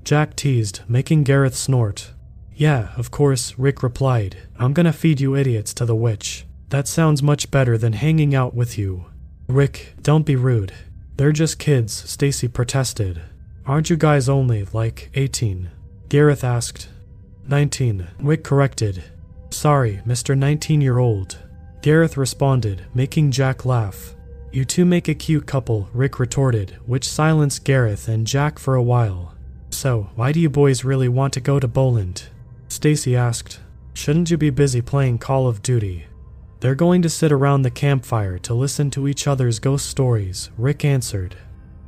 [0.05, 2.13] Jack teased, making Gareth snort.
[2.55, 4.37] Yeah, of course, Rick replied.
[4.59, 6.47] I'm gonna feed you idiots to the witch.
[6.71, 9.07] That sounds much better than hanging out with you.
[9.49, 10.73] Rick, don't be rude.
[11.17, 13.21] They're just kids, Stacy protested.
[13.67, 15.71] Aren't you guys only, like, 18?
[16.09, 16.89] Gareth asked.
[17.49, 19.05] 19, Rick corrected.
[19.51, 20.37] Sorry, Mr.
[20.37, 21.39] 19 year old.
[21.83, 24.15] Gareth responded, making Jack laugh.
[24.53, 28.83] You two make a cute couple, Rick retorted, which silenced Gareth and Jack for a
[28.83, 29.30] while.
[29.71, 32.25] So, why do you boys really want to go to Bowland?
[32.69, 33.61] Stacy asked.
[33.95, 36.07] Shouldn't you be busy playing Call of Duty?
[36.61, 40.85] They're going to sit around the campfire to listen to each other's ghost stories, Rick
[40.85, 41.37] answered.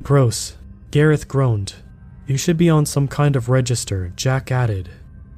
[0.01, 0.57] Gross.
[0.91, 1.75] Gareth groaned.
[2.25, 4.89] You should be on some kind of register, Jack added.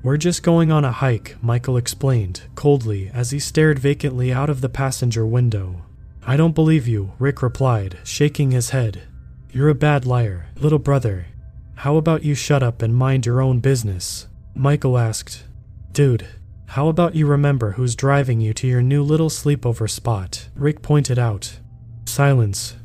[0.04, 4.62] We're just going on a hike, Michael explained, coldly, as he stared vacantly out of
[4.62, 5.82] the passenger window.
[6.26, 9.04] I don't believe you, Rick replied, shaking his head.
[9.52, 11.28] You're a bad liar, little brother.
[11.76, 14.28] How about you shut up and mind your own business?
[14.56, 15.44] Michael asked.
[15.92, 16.28] Dude,
[16.68, 20.50] how about you remember who's driving you to your new little sleepover spot?
[20.56, 21.60] Rick pointed out.
[22.06, 22.76] Silence.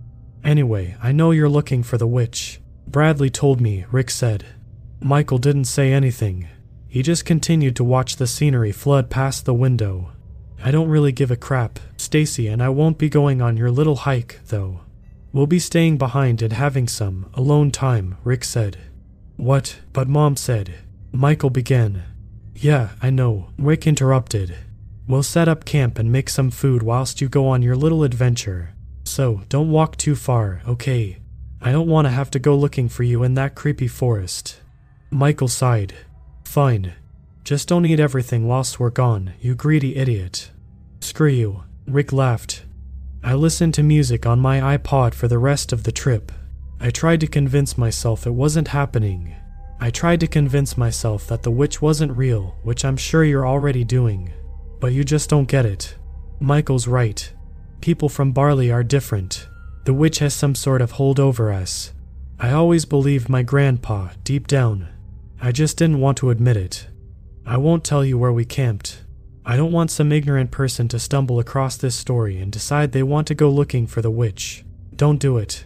[0.45, 2.61] Anyway, I know you're looking for the witch.
[2.87, 4.47] Bradley told me, Rick said.
[5.01, 6.49] Michael didn't say anything.
[6.89, 10.11] He just continued to watch the scenery flood past the window.
[10.63, 13.97] I don't really give a crap, Stacy, and I won't be going on your little
[13.97, 14.81] hike, though.
[15.33, 18.79] We'll be staying behind and having some alone time, Rick said.
[19.37, 19.81] What?
[19.93, 20.75] But Mom said.
[21.13, 22.03] Michael began.
[22.55, 23.51] Yeah, I know.
[23.57, 24.57] Rick interrupted.
[25.07, 28.75] We'll set up camp and make some food whilst you go on your little adventure.
[29.05, 31.19] So, don't walk too far, okay?
[31.61, 34.61] I don't want to have to go looking for you in that creepy forest.
[35.11, 35.95] Michael sighed.
[36.45, 36.95] Fine.
[37.45, 40.51] Just don't eat everything whilst we're gone, you greedy idiot.
[41.01, 41.65] Screw you.
[41.87, 42.65] Rick laughed.
[43.23, 46.33] I listened to music on my iPod for the rest of the trip.
[46.81, 49.35] I tried to convince myself it wasn't happening.
[49.79, 53.85] I tried to convince myself that the witch wasn't real, which I'm sure you're already
[53.85, 54.33] doing.
[54.81, 55.97] But you just don't get it.
[56.41, 57.31] Michael's right.
[57.83, 59.47] People from Barley are different.
[59.85, 61.93] The witch has some sort of hold over us.
[62.39, 64.89] I always believed my grandpa, deep down.
[65.43, 66.89] I just didn't want to admit it.
[67.45, 69.05] I won't tell you where we camped.
[69.51, 73.27] I don't want some ignorant person to stumble across this story and decide they want
[73.27, 74.65] to go looking for the witch.
[74.95, 75.65] Don't do it.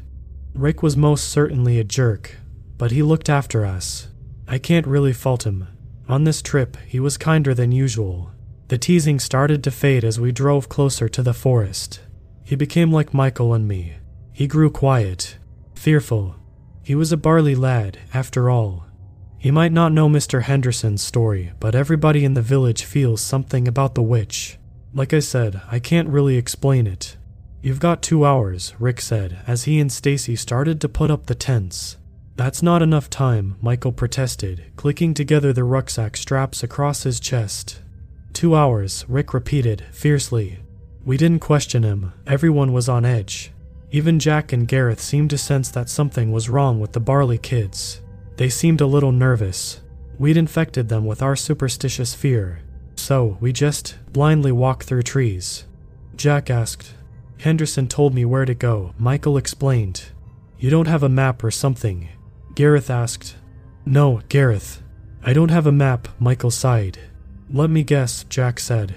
[0.54, 2.36] Rick was most certainly a jerk,
[2.78, 4.08] but he looked after us.
[4.48, 5.68] I can't really fault him.
[6.08, 8.32] On this trip, he was kinder than usual.
[8.68, 12.00] The teasing started to fade as we drove closer to the forest.
[12.42, 13.96] He became like Michael and me.
[14.32, 15.36] He grew quiet,
[15.74, 16.36] fearful.
[16.82, 18.83] He was a Barley lad, after all.
[19.44, 20.40] He might not know Mr.
[20.40, 24.56] Henderson's story, but everybody in the village feels something about the witch.
[24.94, 27.18] Like I said, I can't really explain it.
[27.60, 31.34] You've got two hours, Rick said, as he and Stacy started to put up the
[31.34, 31.98] tents.
[32.36, 37.82] That's not enough time, Michael protested, clicking together the rucksack straps across his chest.
[38.32, 40.60] Two hours, Rick repeated, fiercely.
[41.04, 43.52] We didn't question him, everyone was on edge.
[43.90, 48.00] Even Jack and Gareth seemed to sense that something was wrong with the Barley kids.
[48.36, 49.80] They seemed a little nervous.
[50.18, 52.60] We'd infected them with our superstitious fear,
[52.96, 55.64] so we just blindly walked through trees.
[56.16, 56.94] Jack asked.
[57.40, 60.06] Henderson told me where to go, Michael explained.
[60.58, 62.08] You don't have a map or something?
[62.54, 63.36] Gareth asked.
[63.84, 64.82] No, Gareth.
[65.22, 66.98] I don't have a map, Michael sighed.
[67.50, 68.94] Let me guess, Jack said.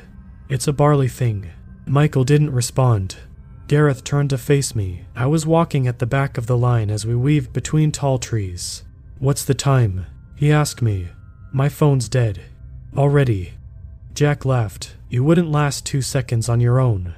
[0.50, 1.52] It's a Barley thing.
[1.86, 3.18] Michael didn't respond.
[3.68, 5.06] Gareth turned to face me.
[5.16, 8.84] I was walking at the back of the line as we weaved between tall trees.
[9.20, 10.06] What's the time?
[10.36, 11.10] He asked me.
[11.52, 12.42] My phone's dead.
[12.96, 13.54] Already.
[14.14, 14.96] Jack laughed.
[15.10, 17.16] You wouldn't last two seconds on your own.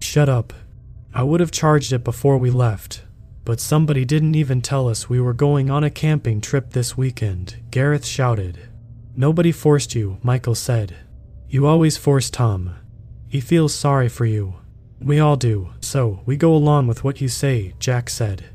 [0.00, 0.54] Shut up.
[1.12, 3.02] I would have charged it before we left,
[3.44, 7.56] but somebody didn't even tell us we were going on a camping trip this weekend,
[7.70, 8.58] Gareth shouted.
[9.14, 10.96] Nobody forced you, Michael said.
[11.50, 12.76] You always force Tom.
[13.28, 14.54] He feels sorry for you.
[15.00, 18.46] We all do, so we go along with what you say, Jack said.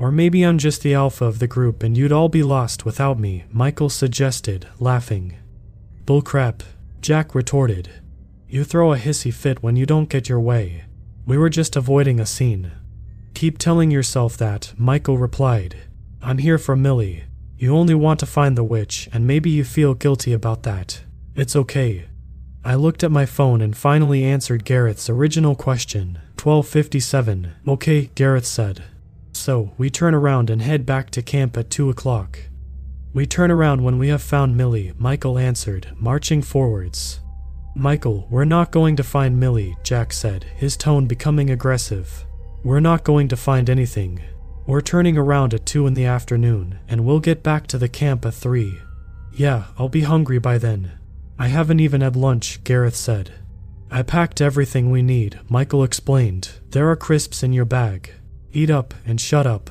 [0.00, 3.18] Or maybe I'm just the alpha of the group and you'd all be lost without
[3.18, 5.36] me, Michael suggested, laughing.
[6.06, 6.62] Bullcrap,
[7.02, 7.90] Jack retorted.
[8.48, 10.84] You throw a hissy fit when you don't get your way.
[11.26, 12.72] We were just avoiding a scene.
[13.34, 15.76] Keep telling yourself that, Michael replied.
[16.22, 17.24] I'm here for Millie.
[17.58, 21.02] You only want to find the witch, and maybe you feel guilty about that.
[21.36, 22.06] It's okay.
[22.64, 26.18] I looked at my phone and finally answered Gareth's original question.
[26.42, 27.52] 1257.
[27.68, 28.82] Okay, Gareth said.
[29.40, 32.38] So, we turn around and head back to camp at 2 o'clock.
[33.14, 37.20] We turn around when we have found Millie, Michael answered, marching forwards.
[37.74, 42.26] Michael, we're not going to find Millie, Jack said, his tone becoming aggressive.
[42.62, 44.20] We're not going to find anything.
[44.66, 48.26] We're turning around at 2 in the afternoon, and we'll get back to the camp
[48.26, 48.78] at 3.
[49.32, 50.98] Yeah, I'll be hungry by then.
[51.38, 53.32] I haven't even had lunch, Gareth said.
[53.90, 56.50] I packed everything we need, Michael explained.
[56.72, 58.12] There are crisps in your bag.
[58.52, 59.70] Eat up and shut up.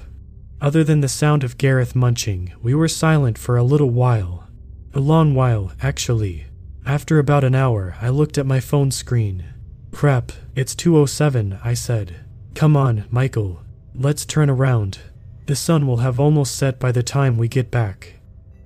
[0.62, 4.48] Other than the sound of Gareth munching, we were silent for a little while.
[4.94, 6.46] A long while, actually.
[6.86, 9.46] After about an hour, I looked at my phone screen.
[9.92, 12.26] Crap, it's 207, I said.
[12.56, 13.62] Come on, Michael.
[13.94, 15.00] Let's turn around.
[15.46, 18.16] The sun will have almost set by the time we get back.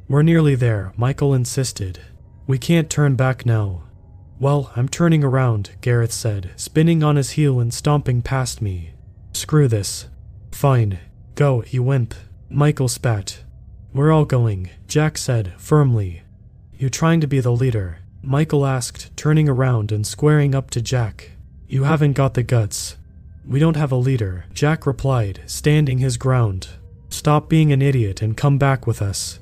[0.07, 1.99] We're nearly there, Michael insisted.
[2.45, 3.83] We can't turn back now.
[4.39, 8.92] Well, I'm turning around, Gareth said, spinning on his heel and stomping past me.
[9.33, 10.07] Screw this.
[10.51, 10.99] Fine.
[11.35, 12.13] Go, you wimp.
[12.49, 13.43] Michael spat.
[13.93, 16.23] We're all going, Jack said, firmly.
[16.77, 17.99] You trying to be the leader?
[18.21, 21.31] Michael asked, turning around and squaring up to Jack.
[21.67, 22.97] You haven't got the guts.
[23.45, 26.69] We don't have a leader, Jack replied, standing his ground.
[27.09, 29.39] Stop being an idiot and come back with us.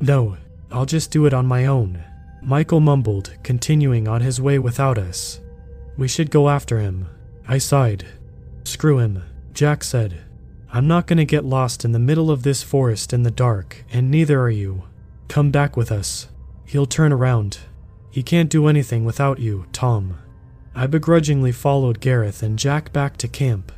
[0.00, 0.36] No,
[0.70, 2.02] I'll just do it on my own.
[2.42, 5.40] Michael mumbled, continuing on his way without us.
[5.96, 7.08] We should go after him.
[7.46, 8.06] I sighed.
[8.64, 9.22] Screw him,
[9.54, 10.24] Jack said.
[10.72, 13.84] I'm not going to get lost in the middle of this forest in the dark,
[13.92, 14.84] and neither are you.
[15.28, 16.28] Come back with us.
[16.64, 17.58] He'll turn around.
[18.10, 20.18] He can't do anything without you, Tom.
[20.74, 23.72] I begrudgingly followed Gareth and Jack back to camp.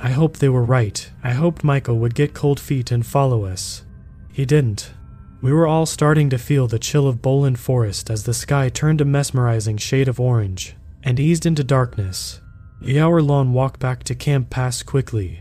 [0.00, 1.08] I hoped they were right.
[1.22, 3.84] I hoped Michael would get cold feet and follow us.
[4.32, 4.92] He didn't.
[5.40, 9.00] We were all starting to feel the chill of Bowland Forest as the sky turned
[9.00, 12.40] a mesmerizing shade of orange and eased into darkness.
[12.82, 15.40] The hour long walk back to camp passed quickly.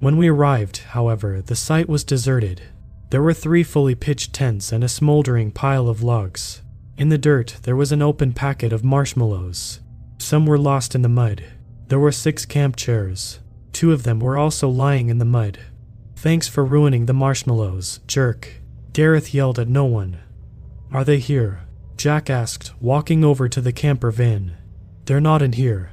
[0.00, 2.62] When we arrived, however, the site was deserted.
[3.10, 6.62] There were three fully pitched tents and a smoldering pile of logs.
[6.98, 9.80] In the dirt, there was an open packet of marshmallows.
[10.18, 11.44] Some were lost in the mud.
[11.88, 13.40] There were six camp chairs.
[13.72, 15.58] Two of them were also lying in the mud.
[16.16, 18.60] Thanks for ruining the marshmallows, jerk,
[18.94, 20.18] Gareth yelled at no one.
[20.92, 21.62] Are they here?
[21.96, 24.56] Jack asked, walking over to the camper van.
[25.06, 25.90] They're not in here.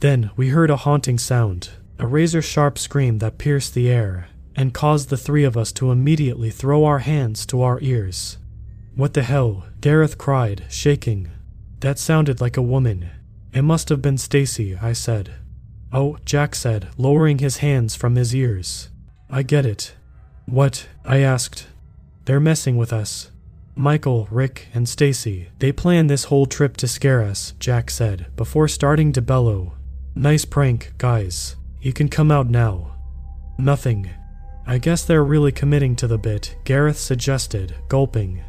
[0.00, 4.74] Then we heard a haunting sound, a razor sharp scream that pierced the air and
[4.74, 8.38] caused the three of us to immediately throw our hands to our ears.
[8.94, 9.66] What the hell?
[9.80, 11.30] Gareth cried, shaking.
[11.80, 13.10] That sounded like a woman.
[13.52, 15.34] It must have been Stacy, I said.
[15.92, 18.88] Oh, Jack said, lowering his hands from his ears.
[19.30, 19.94] I get it.
[20.46, 20.88] What?
[21.04, 21.66] I asked,
[22.24, 23.30] they're messing with us.
[23.74, 28.68] Michael, Rick, and Stacy, they planned this whole trip to scare us, Jack said, before
[28.68, 29.74] starting to bellow.
[30.18, 31.56] Nice prank, guys.
[31.82, 32.96] You can come out now.
[33.58, 34.08] Nothing.
[34.66, 38.42] I guess they're really committing to the bit, Gareth suggested, gulping.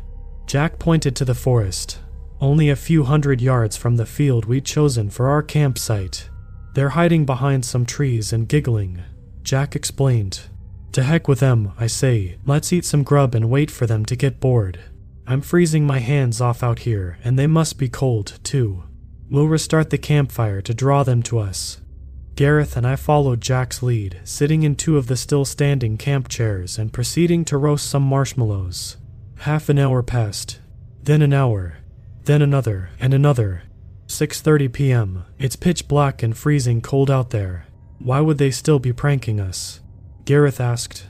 [0.46, 2.00] Jack pointed to the forest,
[2.40, 6.30] only a few hundred yards from the field we'd chosen for our campsite.
[6.74, 9.04] They're hiding behind some trees and giggling.
[9.44, 10.44] Jack explained.
[10.94, 12.38] To heck with them, I say.
[12.46, 14.80] Let's eat some grub and wait for them to get bored.
[15.28, 18.84] I'm freezing my hands off out here, and they must be cold, too.
[19.30, 21.82] We'll restart the campfire to draw them to us.
[22.36, 26.78] Gareth and I followed Jack's lead, sitting in two of the still standing camp chairs
[26.78, 28.98] and proceeding to roast some marshmallows.
[29.40, 30.60] Half an hour passed,
[31.04, 31.78] then an hour,
[32.24, 33.64] then another and another.
[34.08, 35.26] 6:30 p.m.
[35.38, 37.66] It's pitch black and freezing cold out there.
[38.00, 39.82] Why would they still be pranking us?
[40.24, 41.08] Gareth asked.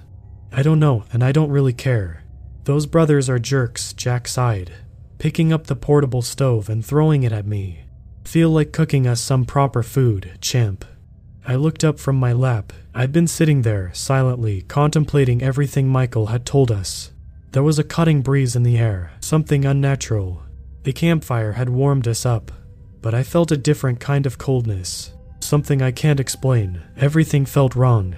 [0.51, 2.23] I don't know, and I don't really care.
[2.63, 4.71] Those brothers are jerks, Jack sighed,
[5.19, 7.83] picking up the portable stove and throwing it at me.
[8.27, 10.83] Feel like cooking us some proper food, champ.
[11.47, 12.73] I looked up from my lap.
[12.93, 17.13] I'd been sitting there, silently, contemplating everything Michael had told us.
[17.53, 20.43] There was a cutting breeze in the air, something unnatural.
[20.83, 22.51] The campfire had warmed us up,
[23.01, 25.13] but I felt a different kind of coldness.
[25.39, 26.81] Something I can't explain.
[26.97, 28.13] Everything felt wrong.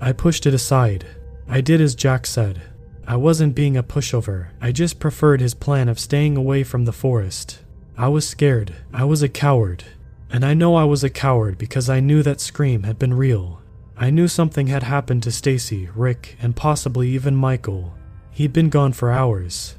[0.00, 1.04] I pushed it aside.
[1.46, 2.62] I did as Jack said.
[3.06, 6.94] I wasn't being a pushover, I just preferred his plan of staying away from the
[6.94, 7.58] forest.
[7.96, 8.74] I was scared.
[8.92, 9.84] I was a coward.
[10.30, 13.62] And I know I was a coward because I knew that scream had been real.
[13.96, 17.94] I knew something had happened to Stacy, Rick, and possibly even Michael.
[18.32, 19.76] He'd been gone for hours.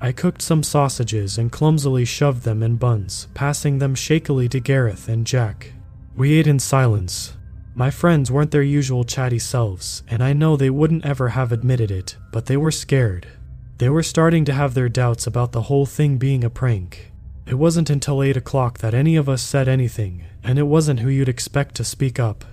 [0.00, 5.08] I cooked some sausages and clumsily shoved them in buns, passing them shakily to Gareth
[5.08, 5.72] and Jack.
[6.14, 7.32] We ate in silence.
[7.74, 11.90] My friends weren't their usual chatty selves, and I know they wouldn't ever have admitted
[11.90, 13.26] it, but they were scared.
[13.78, 17.12] They were starting to have their doubts about the whole thing being a prank.
[17.46, 21.08] It wasn't until 8 o'clock that any of us said anything, and it wasn't who
[21.08, 22.44] you'd expect to speak up.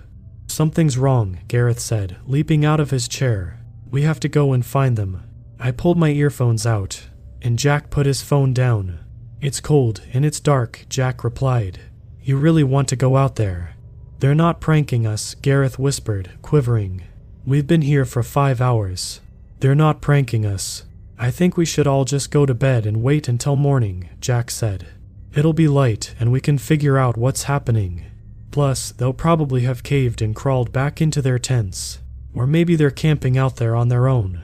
[0.46, 3.58] Something's wrong, Gareth said, leaping out of his chair.
[3.90, 5.22] We have to go and find them.
[5.58, 7.06] I pulled my earphones out,
[7.42, 9.00] and Jack put his phone down.
[9.40, 11.80] It's cold and it's dark, Jack replied.
[12.22, 13.74] You really want to go out there?
[14.20, 17.02] They're not pranking us, Gareth whispered, quivering.
[17.44, 19.20] We've been here for five hours.
[19.60, 20.84] They're not pranking us.
[21.24, 24.88] I think we should all just go to bed and wait until morning, Jack said.
[25.34, 28.04] It'll be light and we can figure out what's happening.
[28.50, 32.00] Plus, they'll probably have caved and crawled back into their tents.
[32.34, 34.42] Or maybe they're camping out there on their own.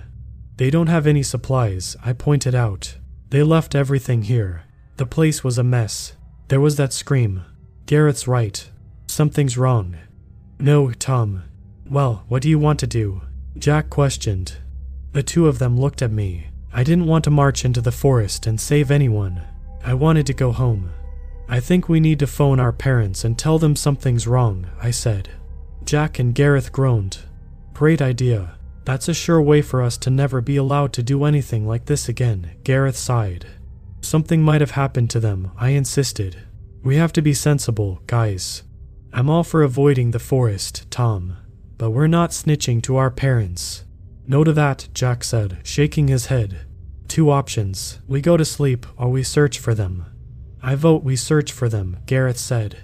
[0.57, 2.97] They don't have any supplies, I pointed out.
[3.29, 4.63] They left everything here.
[4.97, 6.15] The place was a mess.
[6.49, 7.45] There was that scream.
[7.85, 8.71] Gareth's right.
[9.07, 9.99] Something's wrong.
[10.59, 11.43] No, Tom.
[11.91, 13.21] Well, what do you want to do?
[13.59, 14.55] Jack questioned.
[15.13, 16.47] The two of them looked at me.
[16.73, 19.43] I didn't want to march into the forest and save anyone.
[19.85, 20.91] I wanted to go home.
[21.49, 25.31] I think we need to phone our parents and tell them something's wrong, I said.
[25.85, 27.19] Jack and Gareth groaned.
[27.75, 28.57] Great idea.
[28.85, 32.09] That's a sure way for us to never be allowed to do anything like this
[32.09, 33.47] again, Gareth sighed.
[34.01, 36.37] Something might have happened to them, I insisted.
[36.83, 38.63] We have to be sensible, guys.
[39.13, 41.37] I'm all for avoiding the forest, Tom,
[41.79, 43.85] but we're not snitching to our parents.
[44.31, 46.61] No to that, Jack said, shaking his head.
[47.09, 47.99] Two options.
[48.07, 50.05] We go to sleep or we search for them.
[50.63, 52.77] I vote we search for them, Gareth said.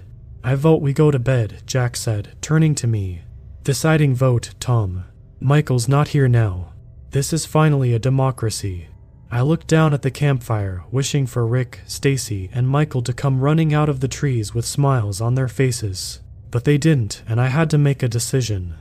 [0.43, 3.21] I vote we go to bed, Jack said, turning to me.
[3.63, 5.05] Deciding vote, Tom.
[5.39, 6.73] Michael's not here now.
[7.11, 8.89] This is finally a democracy.
[9.31, 13.73] I looked down at the campfire, wishing for Rick, Stacy, and Michael to come running
[13.73, 16.19] out of the trees with smiles on their faces.
[16.51, 18.75] But they didn't, and I had to make a decision.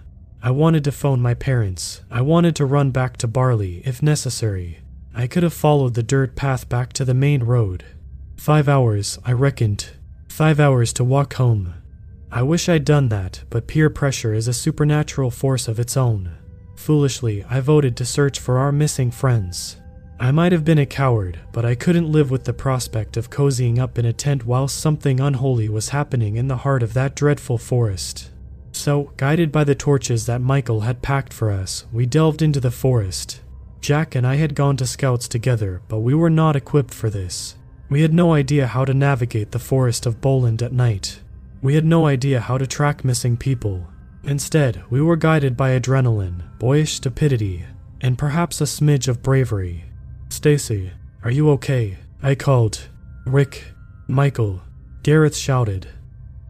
[0.46, 2.02] I wanted to phone my parents.
[2.08, 4.78] I wanted to run back to Barley, if necessary.
[5.12, 7.84] I could have followed the dirt path back to the main road.
[8.36, 9.90] Five hours, I reckoned.
[10.28, 11.74] Five hours to walk home.
[12.30, 16.30] I wish I'd done that, but peer pressure is a supernatural force of its own.
[16.76, 19.78] Foolishly, I voted to search for our missing friends.
[20.20, 23.80] I might have been a coward, but I couldn't live with the prospect of cozying
[23.80, 27.58] up in a tent while something unholy was happening in the heart of that dreadful
[27.58, 28.30] forest.
[28.76, 32.70] So, guided by the torches that Michael had packed for us, we delved into the
[32.70, 33.40] forest.
[33.80, 37.56] Jack and I had gone to scouts together, but we were not equipped for this.
[37.88, 41.20] We had no idea how to navigate the forest of Bowland at night.
[41.62, 43.86] We had no idea how to track missing people.
[44.24, 47.64] Instead, we were guided by adrenaline, boyish stupidity,
[48.02, 49.86] and perhaps a smidge of bravery.
[50.28, 50.92] Stacy,
[51.24, 51.96] are you okay?
[52.22, 52.88] I called.
[53.24, 53.64] Rick,
[54.06, 54.60] Michael,
[55.02, 55.88] Gareth shouted.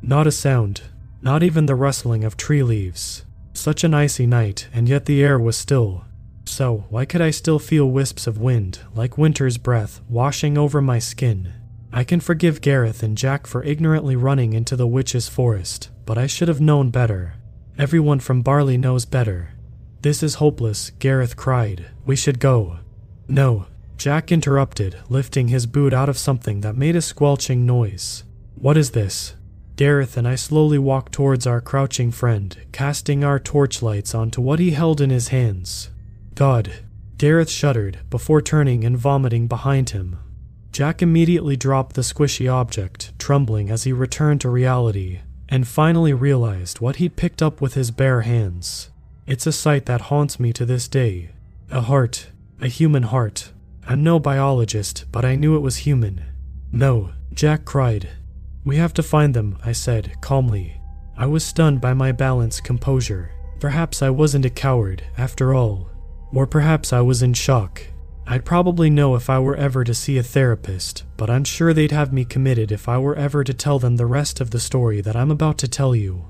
[0.03, 0.83] Not a sound,
[1.23, 3.25] not even the rustling of tree leaves.
[3.53, 6.05] Such an icy night, and yet the air was still.
[6.45, 10.99] So, why could I still feel wisps of wind, like winter's breath, washing over my
[10.99, 11.53] skin?
[11.93, 16.27] I can forgive Gareth and Jack for ignorantly running into the witch's forest, but I
[16.27, 17.35] should have known better.
[17.79, 19.51] Everyone from Barley knows better.
[20.03, 21.87] This is hopeless, Gareth cried.
[22.05, 22.79] We should go.
[23.29, 28.25] No, Jack interrupted, lifting his boot out of something that made a squelching noise.
[28.55, 29.35] What is this?
[29.77, 34.71] Gareth and I slowly walked towards our crouching friend, casting our torchlights onto what he
[34.71, 35.91] held in his hands.
[36.35, 36.73] God.
[37.19, 40.19] Gareth shuddered before turning and vomiting behind him.
[40.73, 46.81] Jack immediately dropped the squishy object, trembling as he returned to reality, and finally realized
[46.81, 48.91] what he'd picked up with his bare hands.
[49.27, 51.31] It's a sight that haunts me to this day.
[51.71, 52.29] A heart,
[52.61, 53.53] a human heart.
[53.87, 56.23] I'm no biologist, but I knew it was human.
[56.71, 58.11] No, Jack cried.
[58.67, 60.81] We have to find them, I said, calmly.
[61.17, 63.31] I was stunned by my balanced composure.
[63.61, 65.89] Perhaps I wasn't a coward, after all.
[66.35, 67.81] Or perhaps I was in shock.
[68.27, 71.93] I'd probably know if I were ever to see a therapist, but I'm sure they'd
[71.93, 75.01] have me committed if I were ever to tell them the rest of the story
[75.01, 76.25] that I'm about to tell you.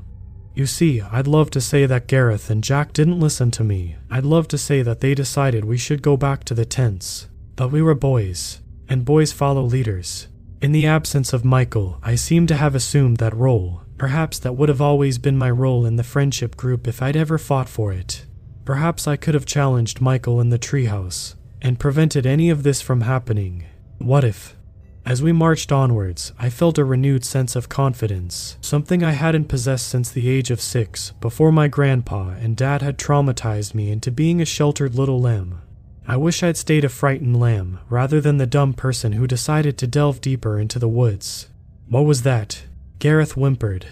[0.54, 3.96] You see, I'd love to say that Gareth and Jack didn't listen to me.
[4.10, 7.28] I'd love to say that they decided we should go back to the tents.
[7.56, 8.60] But we were boys,
[8.90, 10.28] and boys follow leaders.
[10.60, 13.82] In the absence of Michael, I seem to have assumed that role.
[13.98, 17.36] Perhaps that would have always been my role in the friendship group if I'd ever
[17.36, 18.24] fought for it.
[18.64, 23.02] Perhaps I could have challenged Michael in the treehouse and prevented any of this from
[23.02, 23.64] happening.
[23.98, 24.56] What if?
[25.04, 29.88] As we marched onwards, I felt a renewed sense of confidence, something I hadn't possessed
[29.88, 34.40] since the age of six, before my grandpa and dad had traumatized me into being
[34.40, 35.62] a sheltered little lamb.
[36.08, 39.88] I wish I'd stayed a frightened lamb rather than the dumb person who decided to
[39.88, 41.48] delve deeper into the woods.
[41.88, 42.62] What was that?
[43.00, 43.86] Gareth whimpered.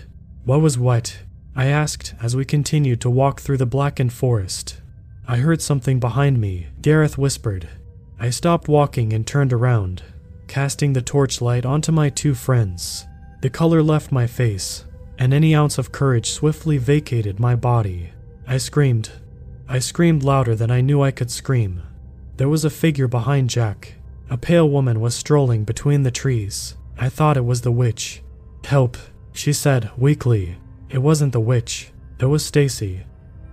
[0.45, 1.19] What was what?
[1.57, 4.81] I asked as we continued to walk through the blackened forest.
[5.27, 7.69] I heard something behind me, Gareth whispered.
[8.21, 10.03] I stopped walking and turned around,
[10.47, 13.07] casting the torchlight onto my two friends.
[13.43, 14.85] The color left my face,
[15.19, 18.11] and any ounce of courage swiftly vacated my body.
[18.47, 19.11] I screamed.
[19.69, 21.83] I screamed louder than I knew I could scream.
[22.37, 23.95] There was a figure behind Jack.
[24.29, 26.77] A pale woman was strolling between the trees.
[26.99, 28.23] I thought it was the witch.
[28.65, 28.97] Help,
[29.33, 30.57] she said weakly.
[30.91, 31.93] It wasn't the witch.
[32.19, 33.05] It was Stacy.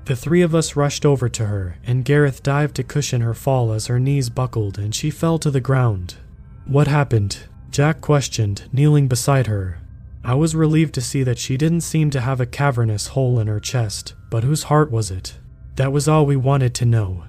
[0.06, 3.72] The three of us rushed over to her, and Gareth dived to cushion her fall
[3.72, 6.16] as her knees buckled and she fell to the ground.
[6.66, 7.38] What happened?
[7.70, 9.80] Jack questioned, kneeling beside her.
[10.24, 13.48] I was relieved to see that she didn't seem to have a cavernous hole in
[13.48, 15.38] her chest, but whose heart was it?
[15.76, 17.24] That was all we wanted to know.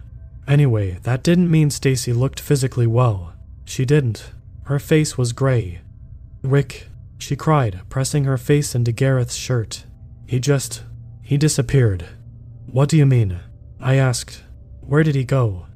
[0.47, 3.34] Anyway, that didn't mean Stacy looked physically well.
[3.64, 4.32] She didn't.
[4.64, 5.80] Her face was gray.
[6.43, 6.88] Rick,
[7.18, 9.84] she cried, pressing her face into Gareth's shirt.
[10.26, 10.82] He just.
[11.22, 12.07] he disappeared.
[12.66, 13.40] What do you mean?
[13.80, 14.43] I asked.
[14.80, 15.66] Where did he go?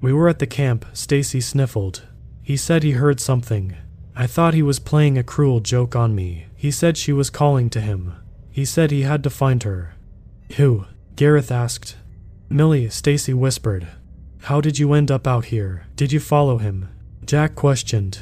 [0.00, 2.02] We were at the camp, Stacy sniffled.
[2.42, 3.76] He said he heard something.
[4.16, 6.46] I thought he was playing a cruel joke on me.
[6.56, 8.14] He said she was calling to him.
[8.50, 9.94] He said he had to find her.
[10.56, 10.86] Who?
[11.14, 11.96] Gareth asked.
[12.48, 13.86] Millie, Stacy whispered.
[14.48, 15.84] How did you end up out here?
[15.94, 16.88] Did you follow him?
[17.26, 18.20] Jack questioned.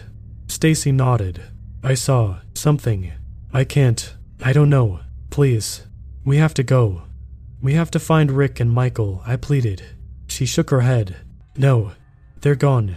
[0.49, 1.41] Stacy nodded.
[1.85, 3.13] I saw something.
[3.53, 4.13] I can't.
[4.43, 4.99] I don't know.
[5.31, 5.87] Please.
[6.25, 7.03] We have to go.
[7.63, 9.85] We have to find Rick and Michael, I pleaded.
[10.27, 11.15] She shook her head.
[11.57, 11.93] No,
[12.41, 12.97] they're gone.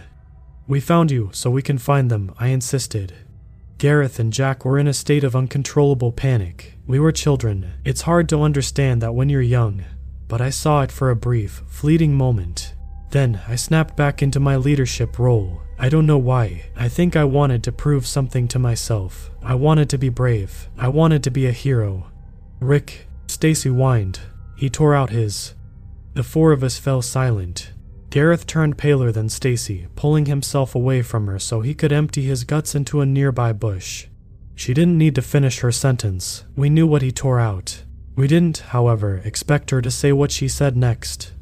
[0.66, 3.14] We found you so we can find them, I insisted.
[3.78, 6.74] Gareth and Jack were in a state of uncontrollable panic.
[6.84, 7.74] We were children.
[7.84, 9.84] It's hard to understand that when you're young,
[10.26, 12.74] but I saw it for a brief, fleeting moment.
[13.10, 15.62] Then I snapped back into my leadership role.
[15.78, 16.64] I don't know why.
[16.76, 19.30] I think I wanted to prove something to myself.
[19.42, 20.68] I wanted to be brave.
[20.78, 22.10] I wanted to be a hero.
[22.60, 24.20] Rick, Stacy whined.
[24.56, 25.54] He tore out his.
[26.14, 27.72] The four of us fell silent.
[28.10, 32.44] Gareth turned paler than Stacy, pulling himself away from her so he could empty his
[32.44, 34.06] guts into a nearby bush.
[34.54, 36.44] She didn't need to finish her sentence.
[36.56, 37.84] We knew what he tore out.
[38.16, 41.32] We didn't, however, expect her to say what she said next.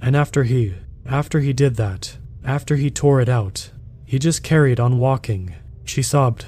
[0.00, 0.74] And after he,
[1.08, 3.70] after he did that, after he tore it out,
[4.04, 5.54] he just carried on walking.
[5.84, 6.46] She sobbed.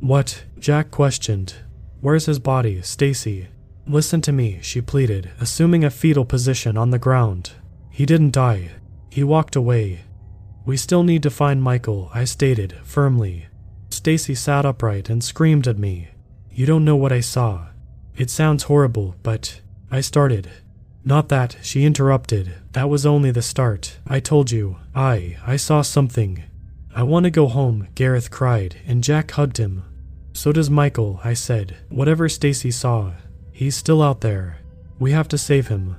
[0.00, 0.44] What?
[0.58, 1.54] Jack questioned.
[2.00, 3.48] Where's his body, Stacy?
[3.86, 7.52] Listen to me, she pleaded, assuming a fetal position on the ground.
[7.90, 8.70] He didn't die.
[9.10, 10.02] He walked away.
[10.64, 13.46] We still need to find Michael, I stated, firmly.
[13.90, 16.08] Stacy sat upright and screamed at me.
[16.50, 17.66] You don't know what I saw.
[18.16, 20.50] It sounds horrible, but I started.
[21.04, 22.54] Not that, she interrupted.
[22.72, 23.98] That was only the start.
[24.06, 24.76] I told you.
[24.94, 26.44] I, I saw something.
[26.94, 29.82] I want to go home, Gareth cried, and Jack hugged him.
[30.32, 31.76] So does Michael, I said.
[31.88, 33.12] Whatever Stacy saw,
[33.50, 34.58] he's still out there.
[34.98, 35.96] We have to save him.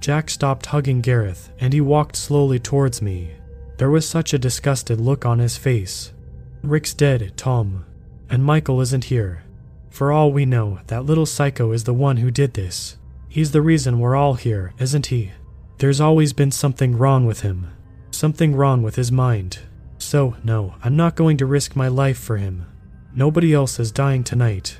[0.00, 3.32] Jack stopped hugging Gareth and he walked slowly towards me.
[3.78, 6.12] There was such a disgusted look on his face.
[6.62, 7.84] Rick's dead, Tom.
[8.30, 9.44] And Michael isn't here.
[9.90, 12.96] For all we know, that little psycho is the one who did this.
[13.28, 15.32] He's the reason we're all here, isn't he?
[15.78, 17.70] There's always been something wrong with him.
[18.10, 19.58] Something wrong with his mind.
[19.98, 22.66] So, no, I'm not going to risk my life for him.
[23.14, 24.78] Nobody else is dying tonight.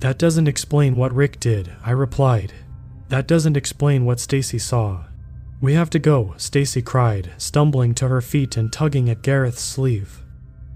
[0.00, 2.52] That doesn't explain what Rick did, I replied.
[3.08, 5.04] That doesn't explain what Stacy saw.
[5.60, 10.22] We have to go, Stacy cried, stumbling to her feet and tugging at Gareth's sleeve.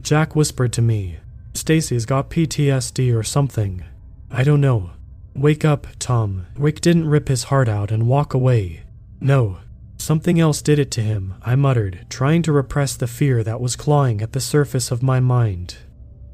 [0.03, 1.19] Jack whispered to me,
[1.53, 3.85] Stacy's got PTSD or something.
[4.31, 4.91] I don't know.
[5.39, 6.47] Wake up, Tom.
[6.57, 8.83] Rick didn't rip his heart out and walk away.
[9.21, 9.59] No,
[9.97, 13.77] something else did it to him, I muttered, trying to repress the fear that was
[13.77, 15.77] clawing at the surface of my mind.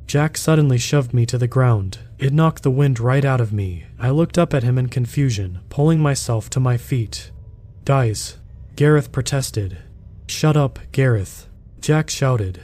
[0.06, 1.98] Jack suddenly shoved me to the ground.
[2.18, 3.84] It knocked the wind right out of me.
[3.98, 7.30] I looked up at him in confusion, pulling myself to my feet.
[7.84, 8.38] Guys,
[8.74, 9.78] Gareth protested.
[10.26, 11.46] Shut up, Gareth.
[11.82, 12.62] Jack shouted.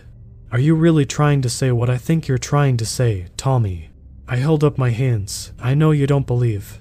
[0.53, 3.90] Are you really trying to say what I think you're trying to say, Tommy?
[4.31, 5.51] I held up my hands.
[5.59, 6.81] I know you don't believe.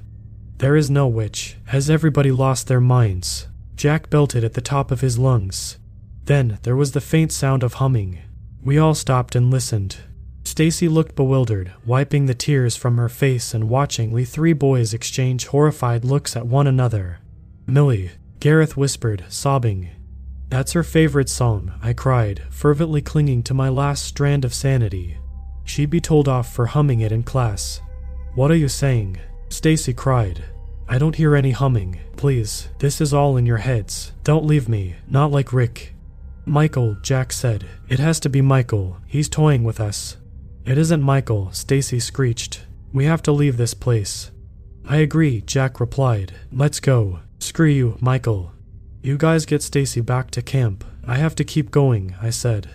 [0.60, 1.58] There is no witch.
[1.66, 3.48] Has everybody lost their minds?
[3.76, 5.80] Jack belted at the top of his lungs.
[6.26, 8.20] Then there was the faint sound of humming.
[8.64, 9.98] We all stopped and listened.
[10.44, 15.48] Stacy looked bewildered, wiping the tears from her face and watching we three boys exchange
[15.48, 17.18] horrified looks at one another.
[17.66, 19.90] Millie, Gareth whispered, sobbing.
[20.50, 25.18] That's her favorite song, I cried, fervently clinging to my last strand of sanity.
[25.70, 27.80] She'd be told off for humming it in class.
[28.34, 29.18] What are you saying?
[29.50, 30.44] Stacy cried.
[30.88, 32.00] I don't hear any humming.
[32.18, 34.12] Please, this is all in your heads.
[34.24, 35.94] Don't leave me, not like Rick.
[36.44, 37.68] Michael, Jack said.
[37.88, 38.98] It has to be Michael.
[39.06, 40.18] He's toying with us.
[40.66, 42.66] It isn't Michael, Stacy screeched.
[42.92, 44.32] We have to leave this place.
[44.88, 46.34] I agree, Jack replied.
[46.52, 47.20] Let's go.
[47.38, 48.54] Screw you, Michael.
[49.04, 50.84] You guys get Stacy back to camp.
[51.06, 52.72] I have to keep going, I said.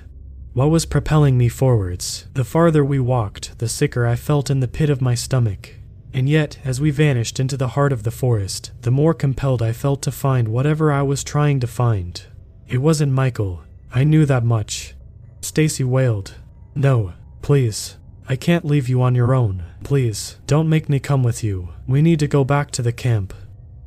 [0.55, 2.27] What was propelling me forwards?
[2.33, 5.75] The farther we walked, the sicker I felt in the pit of my stomach.
[6.13, 9.73] And yet, as we vanished into the heart of the forest, the more compelled I
[9.73, 12.23] felt to find whatever I was trying to find.
[12.69, 13.65] It wasn't Michael.
[13.93, 14.95] I knew that much.
[15.41, 16.35] Stacy wailed.
[16.75, 17.13] No,
[17.45, 19.65] Please, I can't leave you on your own.
[19.83, 21.69] Please, don't make me come with you.
[21.87, 23.35] We need to go back to the camp.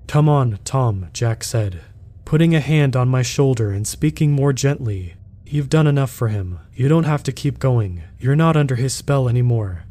[0.05, 1.82] Come on, Tom, Jack said,
[2.24, 5.15] putting a hand on my shoulder and speaking more gently.
[5.50, 6.60] You've done enough for him.
[6.74, 8.04] You don't have to keep going.
[8.20, 9.86] You're not under his spell anymore.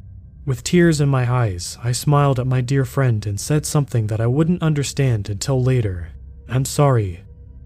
[0.44, 4.20] With tears in my eyes, I smiled at my dear friend and said something that
[4.20, 6.08] I wouldn't understand until later.
[6.46, 7.22] I'm sorry.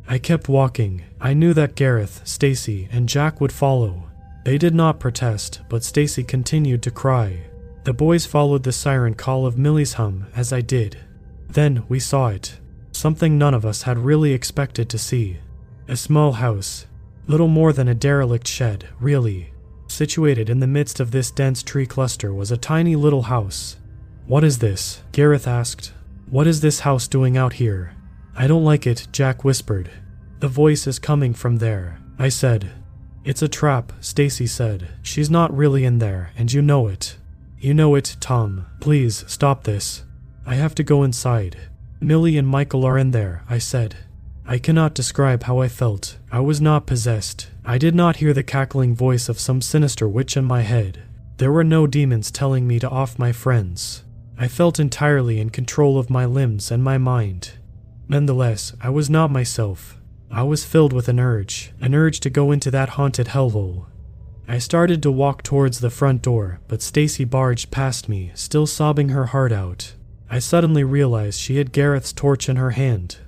[0.07, 1.03] I kept walking.
[1.20, 4.05] I knew that Gareth, Stacy, and Jack would follow.
[4.45, 7.41] They did not protest, but Stacy continued to cry.
[7.82, 10.97] The boys followed the siren call of Millie's hum as I did.
[11.49, 12.61] Then we saw it.
[12.93, 15.38] Something none of us had really expected to see.
[15.88, 16.86] A small house,
[17.31, 19.53] little more than a derelict shed, really.
[19.87, 23.76] Situated in the midst of this dense tree cluster was a tiny little house.
[24.26, 25.03] What is this?
[25.12, 25.93] Gareth asked.
[26.28, 27.95] What is this house doing out here?
[28.37, 29.91] I don't like it, Jack whispered.
[30.41, 32.72] The voice is coming from there, I said,
[33.22, 34.89] it's a trap, Stacy said.
[35.03, 37.18] She's not really in there, and you know it.
[37.59, 38.66] You know it, Tom.
[38.81, 40.05] Please, stop this.
[40.47, 41.59] I have to go inside.
[42.01, 43.97] Millie and Michael are in there, I said.
[44.51, 46.18] I cannot describe how I felt.
[46.32, 47.46] I was not possessed.
[47.64, 51.05] I did not hear the cackling voice of some sinister witch in my head.
[51.36, 54.03] There were no demons telling me to off my friends.
[54.36, 57.53] I felt entirely in control of my limbs and my mind.
[58.09, 59.96] Nonetheless, I was not myself.
[60.32, 63.86] I was filled with an urge, an urge to go into that haunted hellhole.
[64.48, 69.11] I started to walk towards the front door, but Stacy barged past me, still sobbing
[69.11, 69.94] her heart out.
[70.28, 73.18] I suddenly realized she had Gareth's torch in her hand.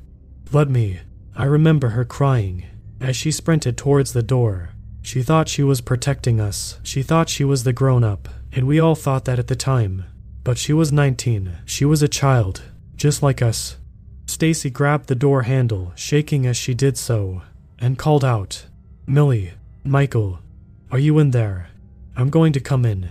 [0.50, 0.98] Let me.
[1.34, 2.66] I remember her crying
[3.00, 4.70] as she sprinted towards the door.
[5.02, 6.78] She thought she was protecting us.
[6.82, 10.04] She thought she was the grown up, and we all thought that at the time.
[10.44, 11.58] But she was 19.
[11.64, 12.62] She was a child,
[12.96, 13.76] just like us.
[14.26, 17.42] Stacy grabbed the door handle, shaking as she did so,
[17.78, 18.66] and called out,
[19.06, 19.52] Millie,
[19.84, 20.38] Michael,
[20.90, 21.70] are you in there?
[22.16, 23.10] I'm going to come in.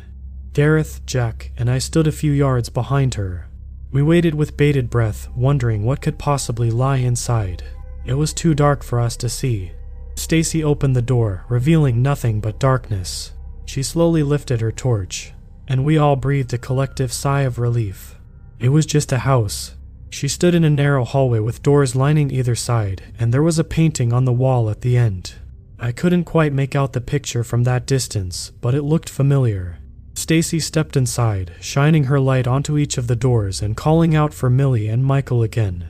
[0.53, 3.47] Gareth, Jack, and I stood a few yards behind her.
[3.91, 7.63] We waited with bated breath, wondering what could possibly lie inside.
[8.05, 9.71] It was too dark for us to see.
[10.15, 13.33] Stacy opened the door, revealing nothing but darkness.
[13.65, 15.33] She slowly lifted her torch,
[15.67, 18.15] and we all breathed a collective sigh of relief.
[18.59, 19.75] It was just a house,
[20.11, 23.63] she stood in a narrow hallway with doors lining either side, and there was a
[23.63, 25.35] painting on the wall at the end.
[25.79, 29.79] I couldn't quite make out the picture from that distance, but it looked familiar.
[30.13, 34.49] Stacy stepped inside, shining her light onto each of the doors and calling out for
[34.49, 35.87] Millie and Michael again.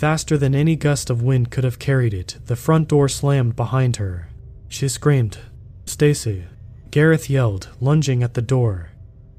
[0.00, 3.96] Faster than any gust of wind could have carried it, the front door slammed behind
[3.96, 4.30] her.
[4.66, 5.36] She screamed,
[5.84, 6.46] Stacy.
[6.90, 8.92] Gareth yelled, lunging at the door.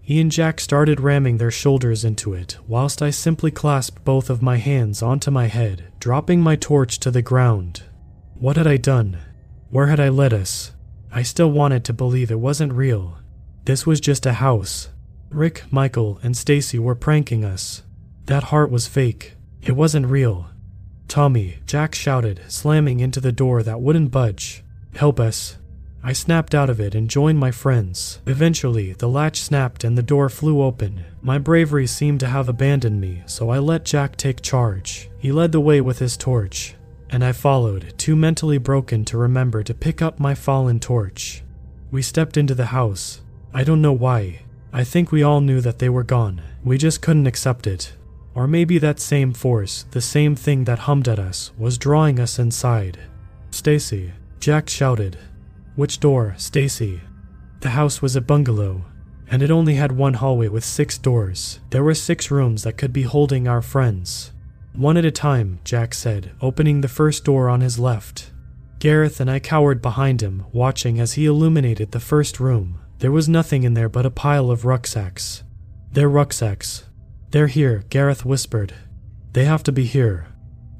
[0.03, 4.43] He and Jack started ramming their shoulders into it, whilst I simply clasped both of
[4.43, 7.82] my hands onto my head, dropping my torch to the ground.
[8.36, 9.18] What had I done?
[9.72, 10.74] Where had I led us?
[11.12, 13.18] I still wanted to believe it wasn't real.
[13.66, 14.89] This was just a house.
[15.32, 17.82] Rick, Michael, and Stacy were pranking us.
[18.26, 19.34] That heart was fake.
[19.64, 20.50] It wasn't real.
[21.12, 24.64] Tommy, Jack shouted, slamming into the door that wouldn't budge.
[24.95, 25.57] Help us.
[26.01, 28.22] I snapped out of it and joined my friends.
[28.26, 31.03] Eventually, the latch snapped and the door flew open.
[31.22, 35.09] My bravery seemed to have abandoned me, so I let Jack take charge.
[35.20, 36.76] He led the way with his torch,
[37.09, 41.43] and I followed, too mentally broken to remember to pick up my fallen torch.
[41.91, 43.20] We stepped into the house.
[43.53, 44.43] I don't know why.
[44.72, 46.41] I think we all knew that they were gone.
[46.64, 47.91] We just couldn't accept it.
[48.34, 52.39] Or maybe that same force, the same thing that hummed at us, was drawing us
[52.39, 52.99] inside.
[53.51, 55.17] Stacy, Jack shouted.
[55.75, 57.01] Which door, Stacy?
[57.59, 58.86] The house was a bungalow,
[59.29, 61.59] and it only had one hallway with six doors.
[61.69, 64.32] There were six rooms that could be holding our friends.
[64.73, 68.32] One at a time, Jack said, opening the first door on his left.
[68.79, 72.79] Gareth and I cowered behind him, watching as he illuminated the first room.
[72.99, 75.43] There was nothing in there but a pile of rucksacks.
[75.91, 76.86] They're rucksacks,
[77.32, 78.73] they're here, Gareth whispered.
[79.34, 80.27] They have to be here.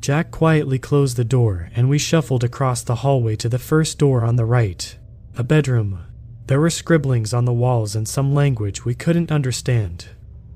[0.02, 4.24] Jack quietly closed the door, and we shuffled across the hallway to the first door
[4.24, 4.98] on the right.
[5.38, 6.00] A bedroom.
[6.48, 10.08] There were scribblings on the walls in some language we couldn't understand.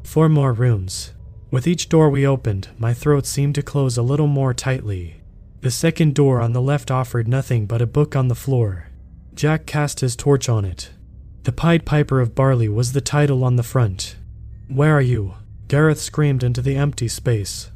[0.04, 1.14] Four more rooms.
[1.52, 5.22] With each door we opened, my throat seemed to close a little more tightly.
[5.62, 8.90] The second door on the left offered nothing but a book on the floor.
[9.34, 10.92] Jack cast his torch on it.
[11.44, 14.16] The Pied Piper of Barley was the title on the front.
[14.68, 15.36] Where are you?
[15.68, 17.72] Gareth screamed into the empty space.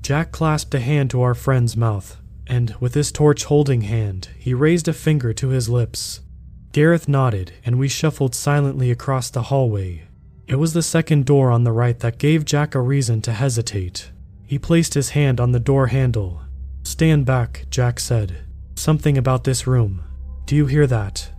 [0.00, 4.54] Jack clasped a hand to our friend's mouth, and with his torch holding hand, he
[4.54, 6.20] raised a finger to his lips.
[6.72, 10.02] Gareth nodded, and we shuffled silently across the hallway.
[10.46, 14.10] It was the second door on the right that gave Jack a reason to hesitate.
[14.46, 16.42] He placed his hand on the door handle.
[16.82, 18.44] Stand back, Jack said.
[18.74, 20.02] Something about this room.
[20.46, 21.30] Do you hear that?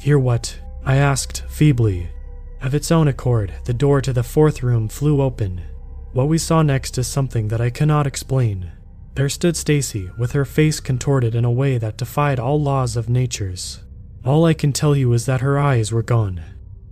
[0.00, 0.58] Hear what?
[0.84, 2.10] I asked, feebly.
[2.62, 5.62] Of its own accord, the door to the fourth room flew open.
[6.12, 8.70] What we saw next is something that I cannot explain.
[9.14, 13.08] There stood Stacy, with her face contorted in a way that defied all laws of
[13.08, 13.80] nature's.
[14.24, 16.40] All I can tell you is that her eyes were gone.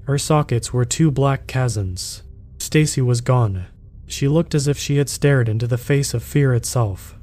[0.07, 2.25] Her sockets were two black chasms.
[2.59, 3.67] Stacy was gone.
[4.09, 7.17] She looked as if she had stared into the face of fear itself.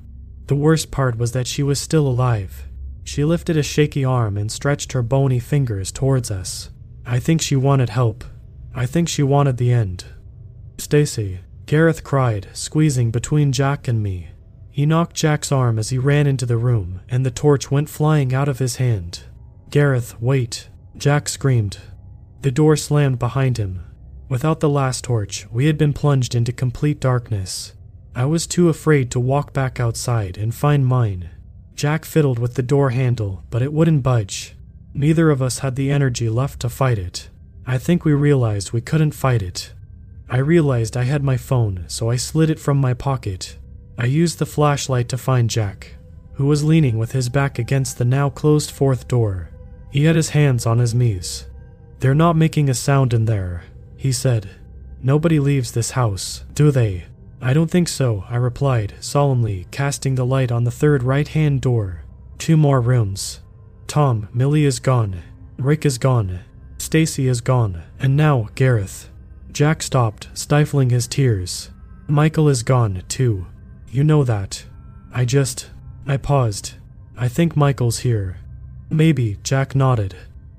[0.45, 2.65] The worst part was that she was still alive.
[3.03, 6.69] She lifted a shaky arm and stretched her bony fingers towards us.
[7.05, 8.23] I think she wanted help.
[8.77, 10.05] I think she wanted the end.
[10.77, 14.29] Stacy, Gareth cried, squeezing between Jack and me.
[14.69, 18.35] He knocked Jack's arm as he ran into the room, and the torch went flying
[18.35, 19.23] out of his hand.
[19.71, 20.69] Gareth, wait.
[20.95, 21.79] Jack screamed.
[22.43, 23.83] The door slammed behind him.
[24.29, 27.73] Without the last torch, we had been plunged into complete darkness.
[28.13, 31.31] I was too afraid to walk back outside and find mine.
[31.73, 34.55] Jack fiddled with the door handle, but it wouldn't budge.
[34.93, 37.29] Neither of us had the energy left to fight it.
[37.69, 39.73] I think we realized we couldn't fight it.
[40.29, 43.57] I realized I had my phone, so I slid it from my pocket.
[43.97, 45.95] I used the flashlight to find Jack,
[46.35, 49.49] who was leaning with his back against the now closed fourth door.
[49.91, 51.47] He had his hands on his knees.
[51.99, 53.65] They're not making a sound in there,
[53.97, 54.49] he said.
[55.03, 57.03] Nobody leaves this house, do they?
[57.41, 61.59] I don't think so, I replied, solemnly, casting the light on the third right hand
[61.59, 62.05] door.
[62.37, 63.41] Two more rooms.
[63.87, 65.21] Tom, Millie is gone.
[65.57, 66.39] Rick is gone.
[66.87, 69.09] Stacy is gone, and now Gareth.
[69.51, 71.69] Jack stopped, stifling his tears.
[72.07, 73.45] Michael is gone, too.
[73.91, 74.63] You know that.
[75.13, 75.69] I just.
[76.07, 76.75] I paused.
[77.17, 78.37] I think Michael's here.
[78.89, 80.15] Maybe, Jack nodded.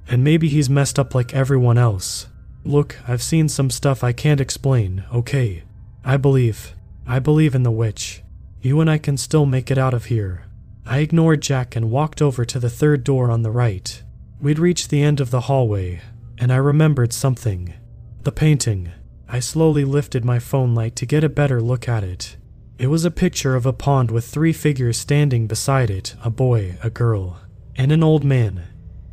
[0.06, 2.26] And maybe he's messed up like everyone else.
[2.62, 5.62] Look, I've seen some stuff I can't explain, okay?
[6.04, 6.74] I believe.
[7.06, 8.22] I believe in the witch.
[8.60, 10.44] You and I can still make it out of here.
[10.84, 14.02] I ignored Jack and walked over to the third door on the right.
[14.42, 16.02] We'd reached the end of the hallway,
[16.38, 17.74] and I remembered something.
[18.22, 18.92] The painting.
[19.28, 22.36] I slowly lifted my phone light to get a better look at it.
[22.78, 26.78] It was a picture of a pond with three figures standing beside it a boy,
[26.82, 27.40] a girl,
[27.76, 28.64] and an old man.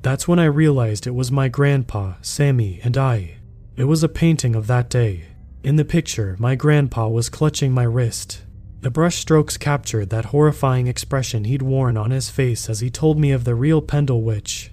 [0.03, 3.37] That's when I realized it was my grandpa, Sammy, and I.
[3.75, 5.25] It was a painting of that day.
[5.63, 8.43] In the picture, my grandpa was clutching my wrist.
[8.81, 13.31] The brushstrokes captured that horrifying expression he'd worn on his face as he told me
[13.31, 14.71] of the real Pendle Witch.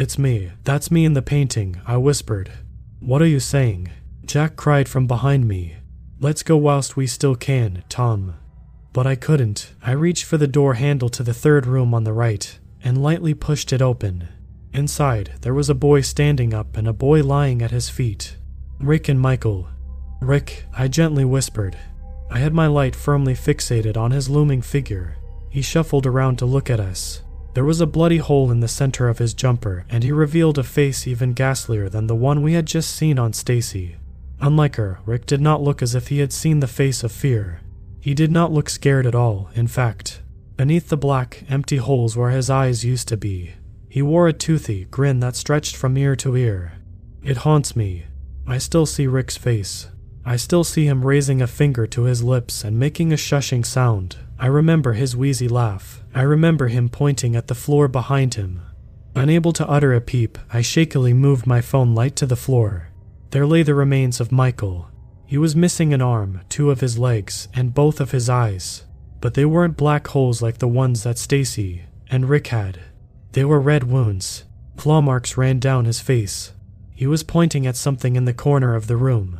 [0.00, 0.50] It's me.
[0.64, 2.50] That's me in the painting, I whispered.
[3.00, 3.90] What are you saying?
[4.24, 5.76] Jack cried from behind me.
[6.18, 8.36] Let's go whilst we still can, Tom.
[8.94, 9.74] but I couldn't.
[9.82, 13.34] I reached for the door handle to the third room on the right and lightly
[13.34, 14.26] pushed it open.
[14.72, 18.38] Inside, there was a boy standing up and a boy lying at his feet.
[18.78, 19.68] Rick and Michael.
[20.22, 21.76] Rick, I gently whispered.
[22.30, 25.18] I had my light firmly fixated on his looming figure.
[25.50, 27.20] He shuffled around to look at us.
[27.54, 30.62] There was a bloody hole in the center of his jumper, and he revealed a
[30.62, 33.96] face even ghastlier than the one we had just seen on Stacy.
[34.40, 37.60] Unlike her, Rick did not look as if he had seen the face of fear.
[38.00, 40.22] He did not look scared at all, in fact.
[40.56, 43.52] Beneath the black, empty holes where his eyes used to be,
[43.88, 46.74] he wore a toothy grin that stretched from ear to ear.
[47.22, 48.04] It haunts me.
[48.46, 49.88] I still see Rick's face.
[50.24, 54.16] I still see him raising a finger to his lips and making a shushing sound.
[54.38, 56.02] I remember his wheezy laugh.
[56.14, 58.62] I remember him pointing at the floor behind him.
[59.14, 62.88] Unable to utter a peep, I shakily moved my phone light to the floor.
[63.30, 64.88] There lay the remains of Michael.
[65.26, 68.84] He was missing an arm, two of his legs, and both of his eyes.
[69.20, 72.80] But they weren't black holes like the ones that Stacy and Rick had.
[73.32, 74.44] They were red wounds.
[74.76, 76.52] Claw marks ran down his face.
[76.94, 79.38] He was pointing at something in the corner of the room.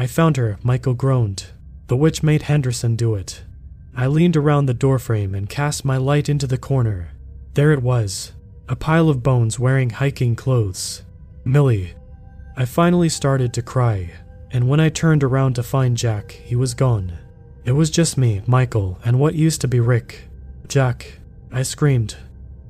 [0.00, 1.48] I found her, Michael groaned.
[1.88, 3.42] The witch made Henderson do it.
[3.94, 7.10] I leaned around the doorframe and cast my light into the corner.
[7.52, 8.32] There it was
[8.66, 11.02] a pile of bones wearing hiking clothes.
[11.44, 11.92] Millie.
[12.56, 14.12] I finally started to cry,
[14.50, 17.18] and when I turned around to find Jack, he was gone.
[17.66, 20.30] It was just me, Michael, and what used to be Rick.
[20.66, 21.18] Jack.
[21.52, 22.16] I screamed.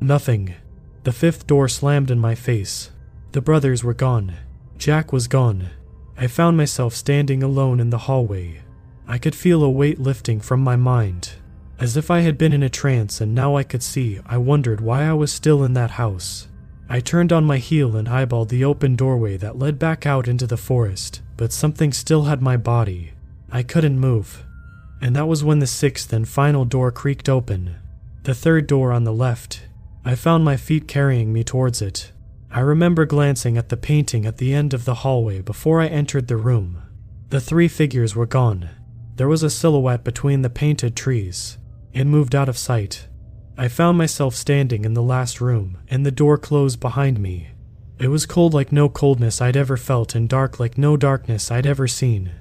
[0.00, 0.56] Nothing.
[1.04, 2.90] The fifth door slammed in my face.
[3.30, 4.34] The brothers were gone.
[4.78, 5.70] Jack was gone.
[6.22, 8.60] I found myself standing alone in the hallway.
[9.08, 11.32] I could feel a weight lifting from my mind.
[11.78, 14.82] As if I had been in a trance and now I could see, I wondered
[14.82, 16.46] why I was still in that house.
[16.90, 20.46] I turned on my heel and eyeballed the open doorway that led back out into
[20.46, 23.12] the forest, but something still had my body.
[23.50, 24.44] I couldn't move.
[25.00, 27.76] And that was when the sixth and final door creaked open.
[28.24, 29.62] The third door on the left.
[30.04, 32.12] I found my feet carrying me towards it.
[32.52, 36.26] I remember glancing at the painting at the end of the hallway before I entered
[36.26, 36.82] the room.
[37.28, 38.70] The three figures were gone.
[39.14, 41.58] There was a silhouette between the painted trees.
[41.92, 43.06] It moved out of sight.
[43.56, 47.50] I found myself standing in the last room, and the door closed behind me.
[48.00, 51.66] It was cold like no coldness I'd ever felt, and dark like no darkness I'd
[51.66, 52.32] ever seen.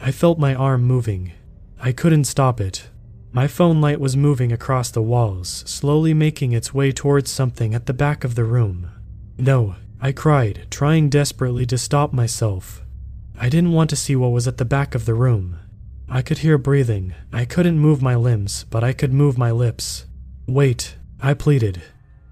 [0.00, 1.32] I felt my arm moving.
[1.78, 2.88] I couldn't stop it.
[3.30, 7.86] My phone light was moving across the walls, slowly making its way towards something at
[7.86, 8.88] the back of the room.
[9.42, 12.80] No, I cried, trying desperately to stop myself.
[13.36, 15.58] I didn't want to see what was at the back of the room.
[16.08, 17.14] I could hear breathing.
[17.32, 20.06] I couldn't move my limbs, but I could move my lips.
[20.46, 21.82] Wait, I pleaded.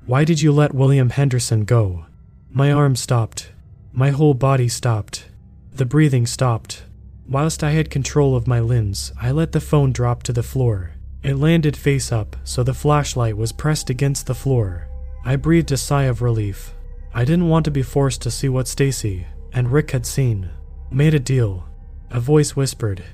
[0.06, 2.06] Why did you let William Henderson go?
[2.48, 3.50] My arm stopped.
[3.92, 5.26] My whole body stopped.
[5.72, 6.84] The breathing stopped.
[7.28, 10.92] Whilst I had control of my limbs, I let the phone drop to the floor.
[11.24, 14.86] It landed face up, so the flashlight was pressed against the floor.
[15.24, 16.72] I breathed a sigh of relief.
[17.12, 20.50] I didn't want to be forced to see what Stacy and Rick had seen.
[20.90, 21.68] Made a deal.
[22.10, 23.04] A voice whispered,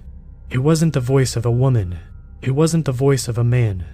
[0.49, 1.99] it wasn't the voice of a woman.
[2.41, 3.85] It wasn't the voice of a man.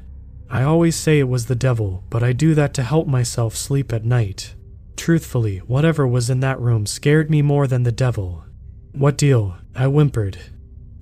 [0.50, 3.92] I always say it was the devil, but I do that to help myself sleep
[3.92, 4.55] at night.
[4.96, 8.44] Truthfully, whatever was in that room scared me more than the devil.
[8.92, 9.57] What deal?
[9.74, 10.38] I whimpered.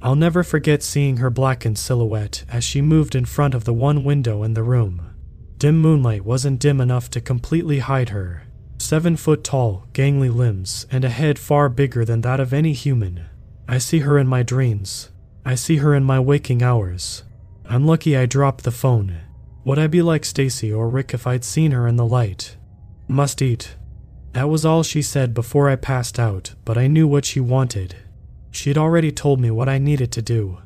[0.00, 4.04] I'll never forget seeing her blackened silhouette as she moved in front of the one
[4.04, 5.02] window in the room.
[5.58, 8.44] Dim moonlight wasn't dim enough to completely hide her.
[8.80, 13.26] Seven foot tall, gangly limbs, and a head far bigger than that of any human.
[13.68, 15.10] I see her in my dreams,
[15.44, 17.22] I see her in my waking hours.
[17.66, 19.18] I'm lucky I dropped the phone.
[19.64, 22.56] Would I be like Stacy or Rick if I'd seen her in the light?
[23.06, 23.76] Must eat.
[24.32, 27.96] That was all she said before I passed out, but I knew what she wanted.
[28.50, 30.58] She'd already told me what I needed to do.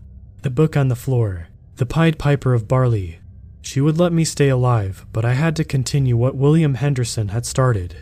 [0.42, 3.18] The book on the floor, The Pied Piper of Barley.
[3.60, 7.46] She would let me stay alive, but I had to continue what William Henderson had
[7.46, 7.96] started.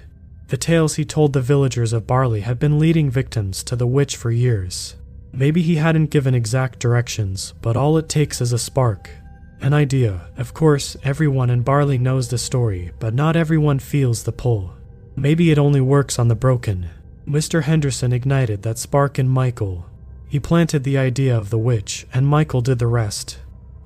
[0.52, 4.16] The tales he told the villagers of Barley had been leading victims to the witch
[4.16, 4.96] for years.
[5.32, 9.08] Maybe he hadn't given exact directions, but all it takes is a spark.
[9.62, 10.28] An idea.
[10.36, 14.74] Of course, everyone in Barley knows the story, but not everyone feels the pull.
[15.16, 16.90] Maybe it only works on the broken.
[17.26, 17.62] Mr.
[17.62, 19.86] Henderson ignited that spark in Michael.
[20.28, 23.38] He planted the idea of the witch, and Michael did the rest.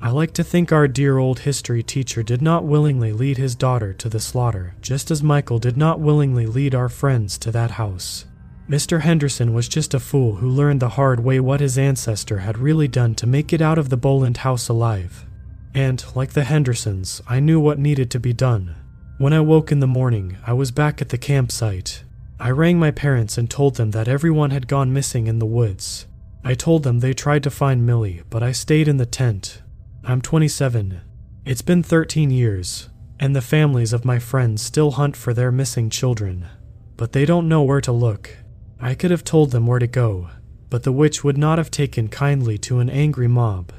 [0.07, 3.93] I like to think our dear old history teacher did not willingly lead his daughter
[3.95, 8.25] to the slaughter, just as Michael did not willingly lead our friends to that house.
[8.71, 9.01] Mr.
[9.01, 12.87] Henderson was just a fool who learned the hard way what his ancestor had really
[12.87, 15.27] done to make it out of the Bowland house alive.
[15.75, 18.77] And, like the Hendersons, I knew what needed to be done.
[19.19, 22.05] When I woke in the morning, I was back at the campsite.
[22.39, 26.07] I rang my parents and told them that everyone had gone missing in the woods.
[26.45, 29.63] I told them they tried to find Millie, but I stayed in the tent.
[30.09, 31.01] I'm 27.
[31.45, 32.89] It's been 13 years,
[33.19, 36.47] and the families of my friends still hunt for their missing children.
[36.97, 38.37] But they don't know where to look.
[38.79, 40.31] I could have told them where to go,
[40.71, 43.73] but the witch would not have taken kindly to an angry mob.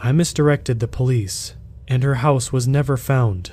[0.00, 1.56] I misdirected the police,
[1.86, 3.52] and her house was never found.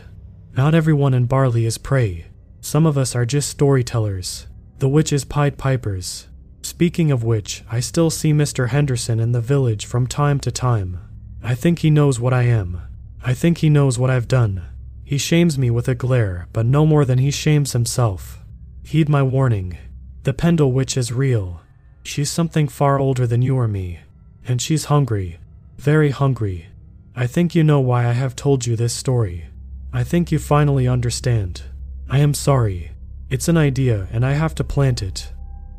[0.55, 2.27] Not everyone in Barley is prey.
[2.61, 4.47] Some of us are just storytellers.
[4.79, 6.29] The witch is Pied Pipers.
[6.61, 8.69] Speaking of which, I still see Mr.
[8.69, 10.99] Henderson in the village from time to time.
[11.43, 12.81] I think he knows what I am.
[13.21, 14.63] I think he knows what I've done.
[15.03, 18.39] He shames me with a glare, but no more than he shames himself.
[18.83, 19.77] Heed my warning.
[20.23, 21.59] The Pendle Witch is real.
[22.03, 23.99] She's something far older than you or me,
[24.47, 25.37] and she's hungry,
[25.77, 26.67] very hungry.
[27.13, 29.45] I think you know why I have told you this story.
[29.91, 31.63] I think you finally understand.
[32.09, 32.91] I am sorry.
[33.29, 35.31] It's an idea, and I have to plant it.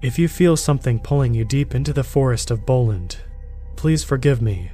[0.03, 3.17] If you feel something pulling you deep into the forest of Bowland,
[3.77, 4.71] please forgive me.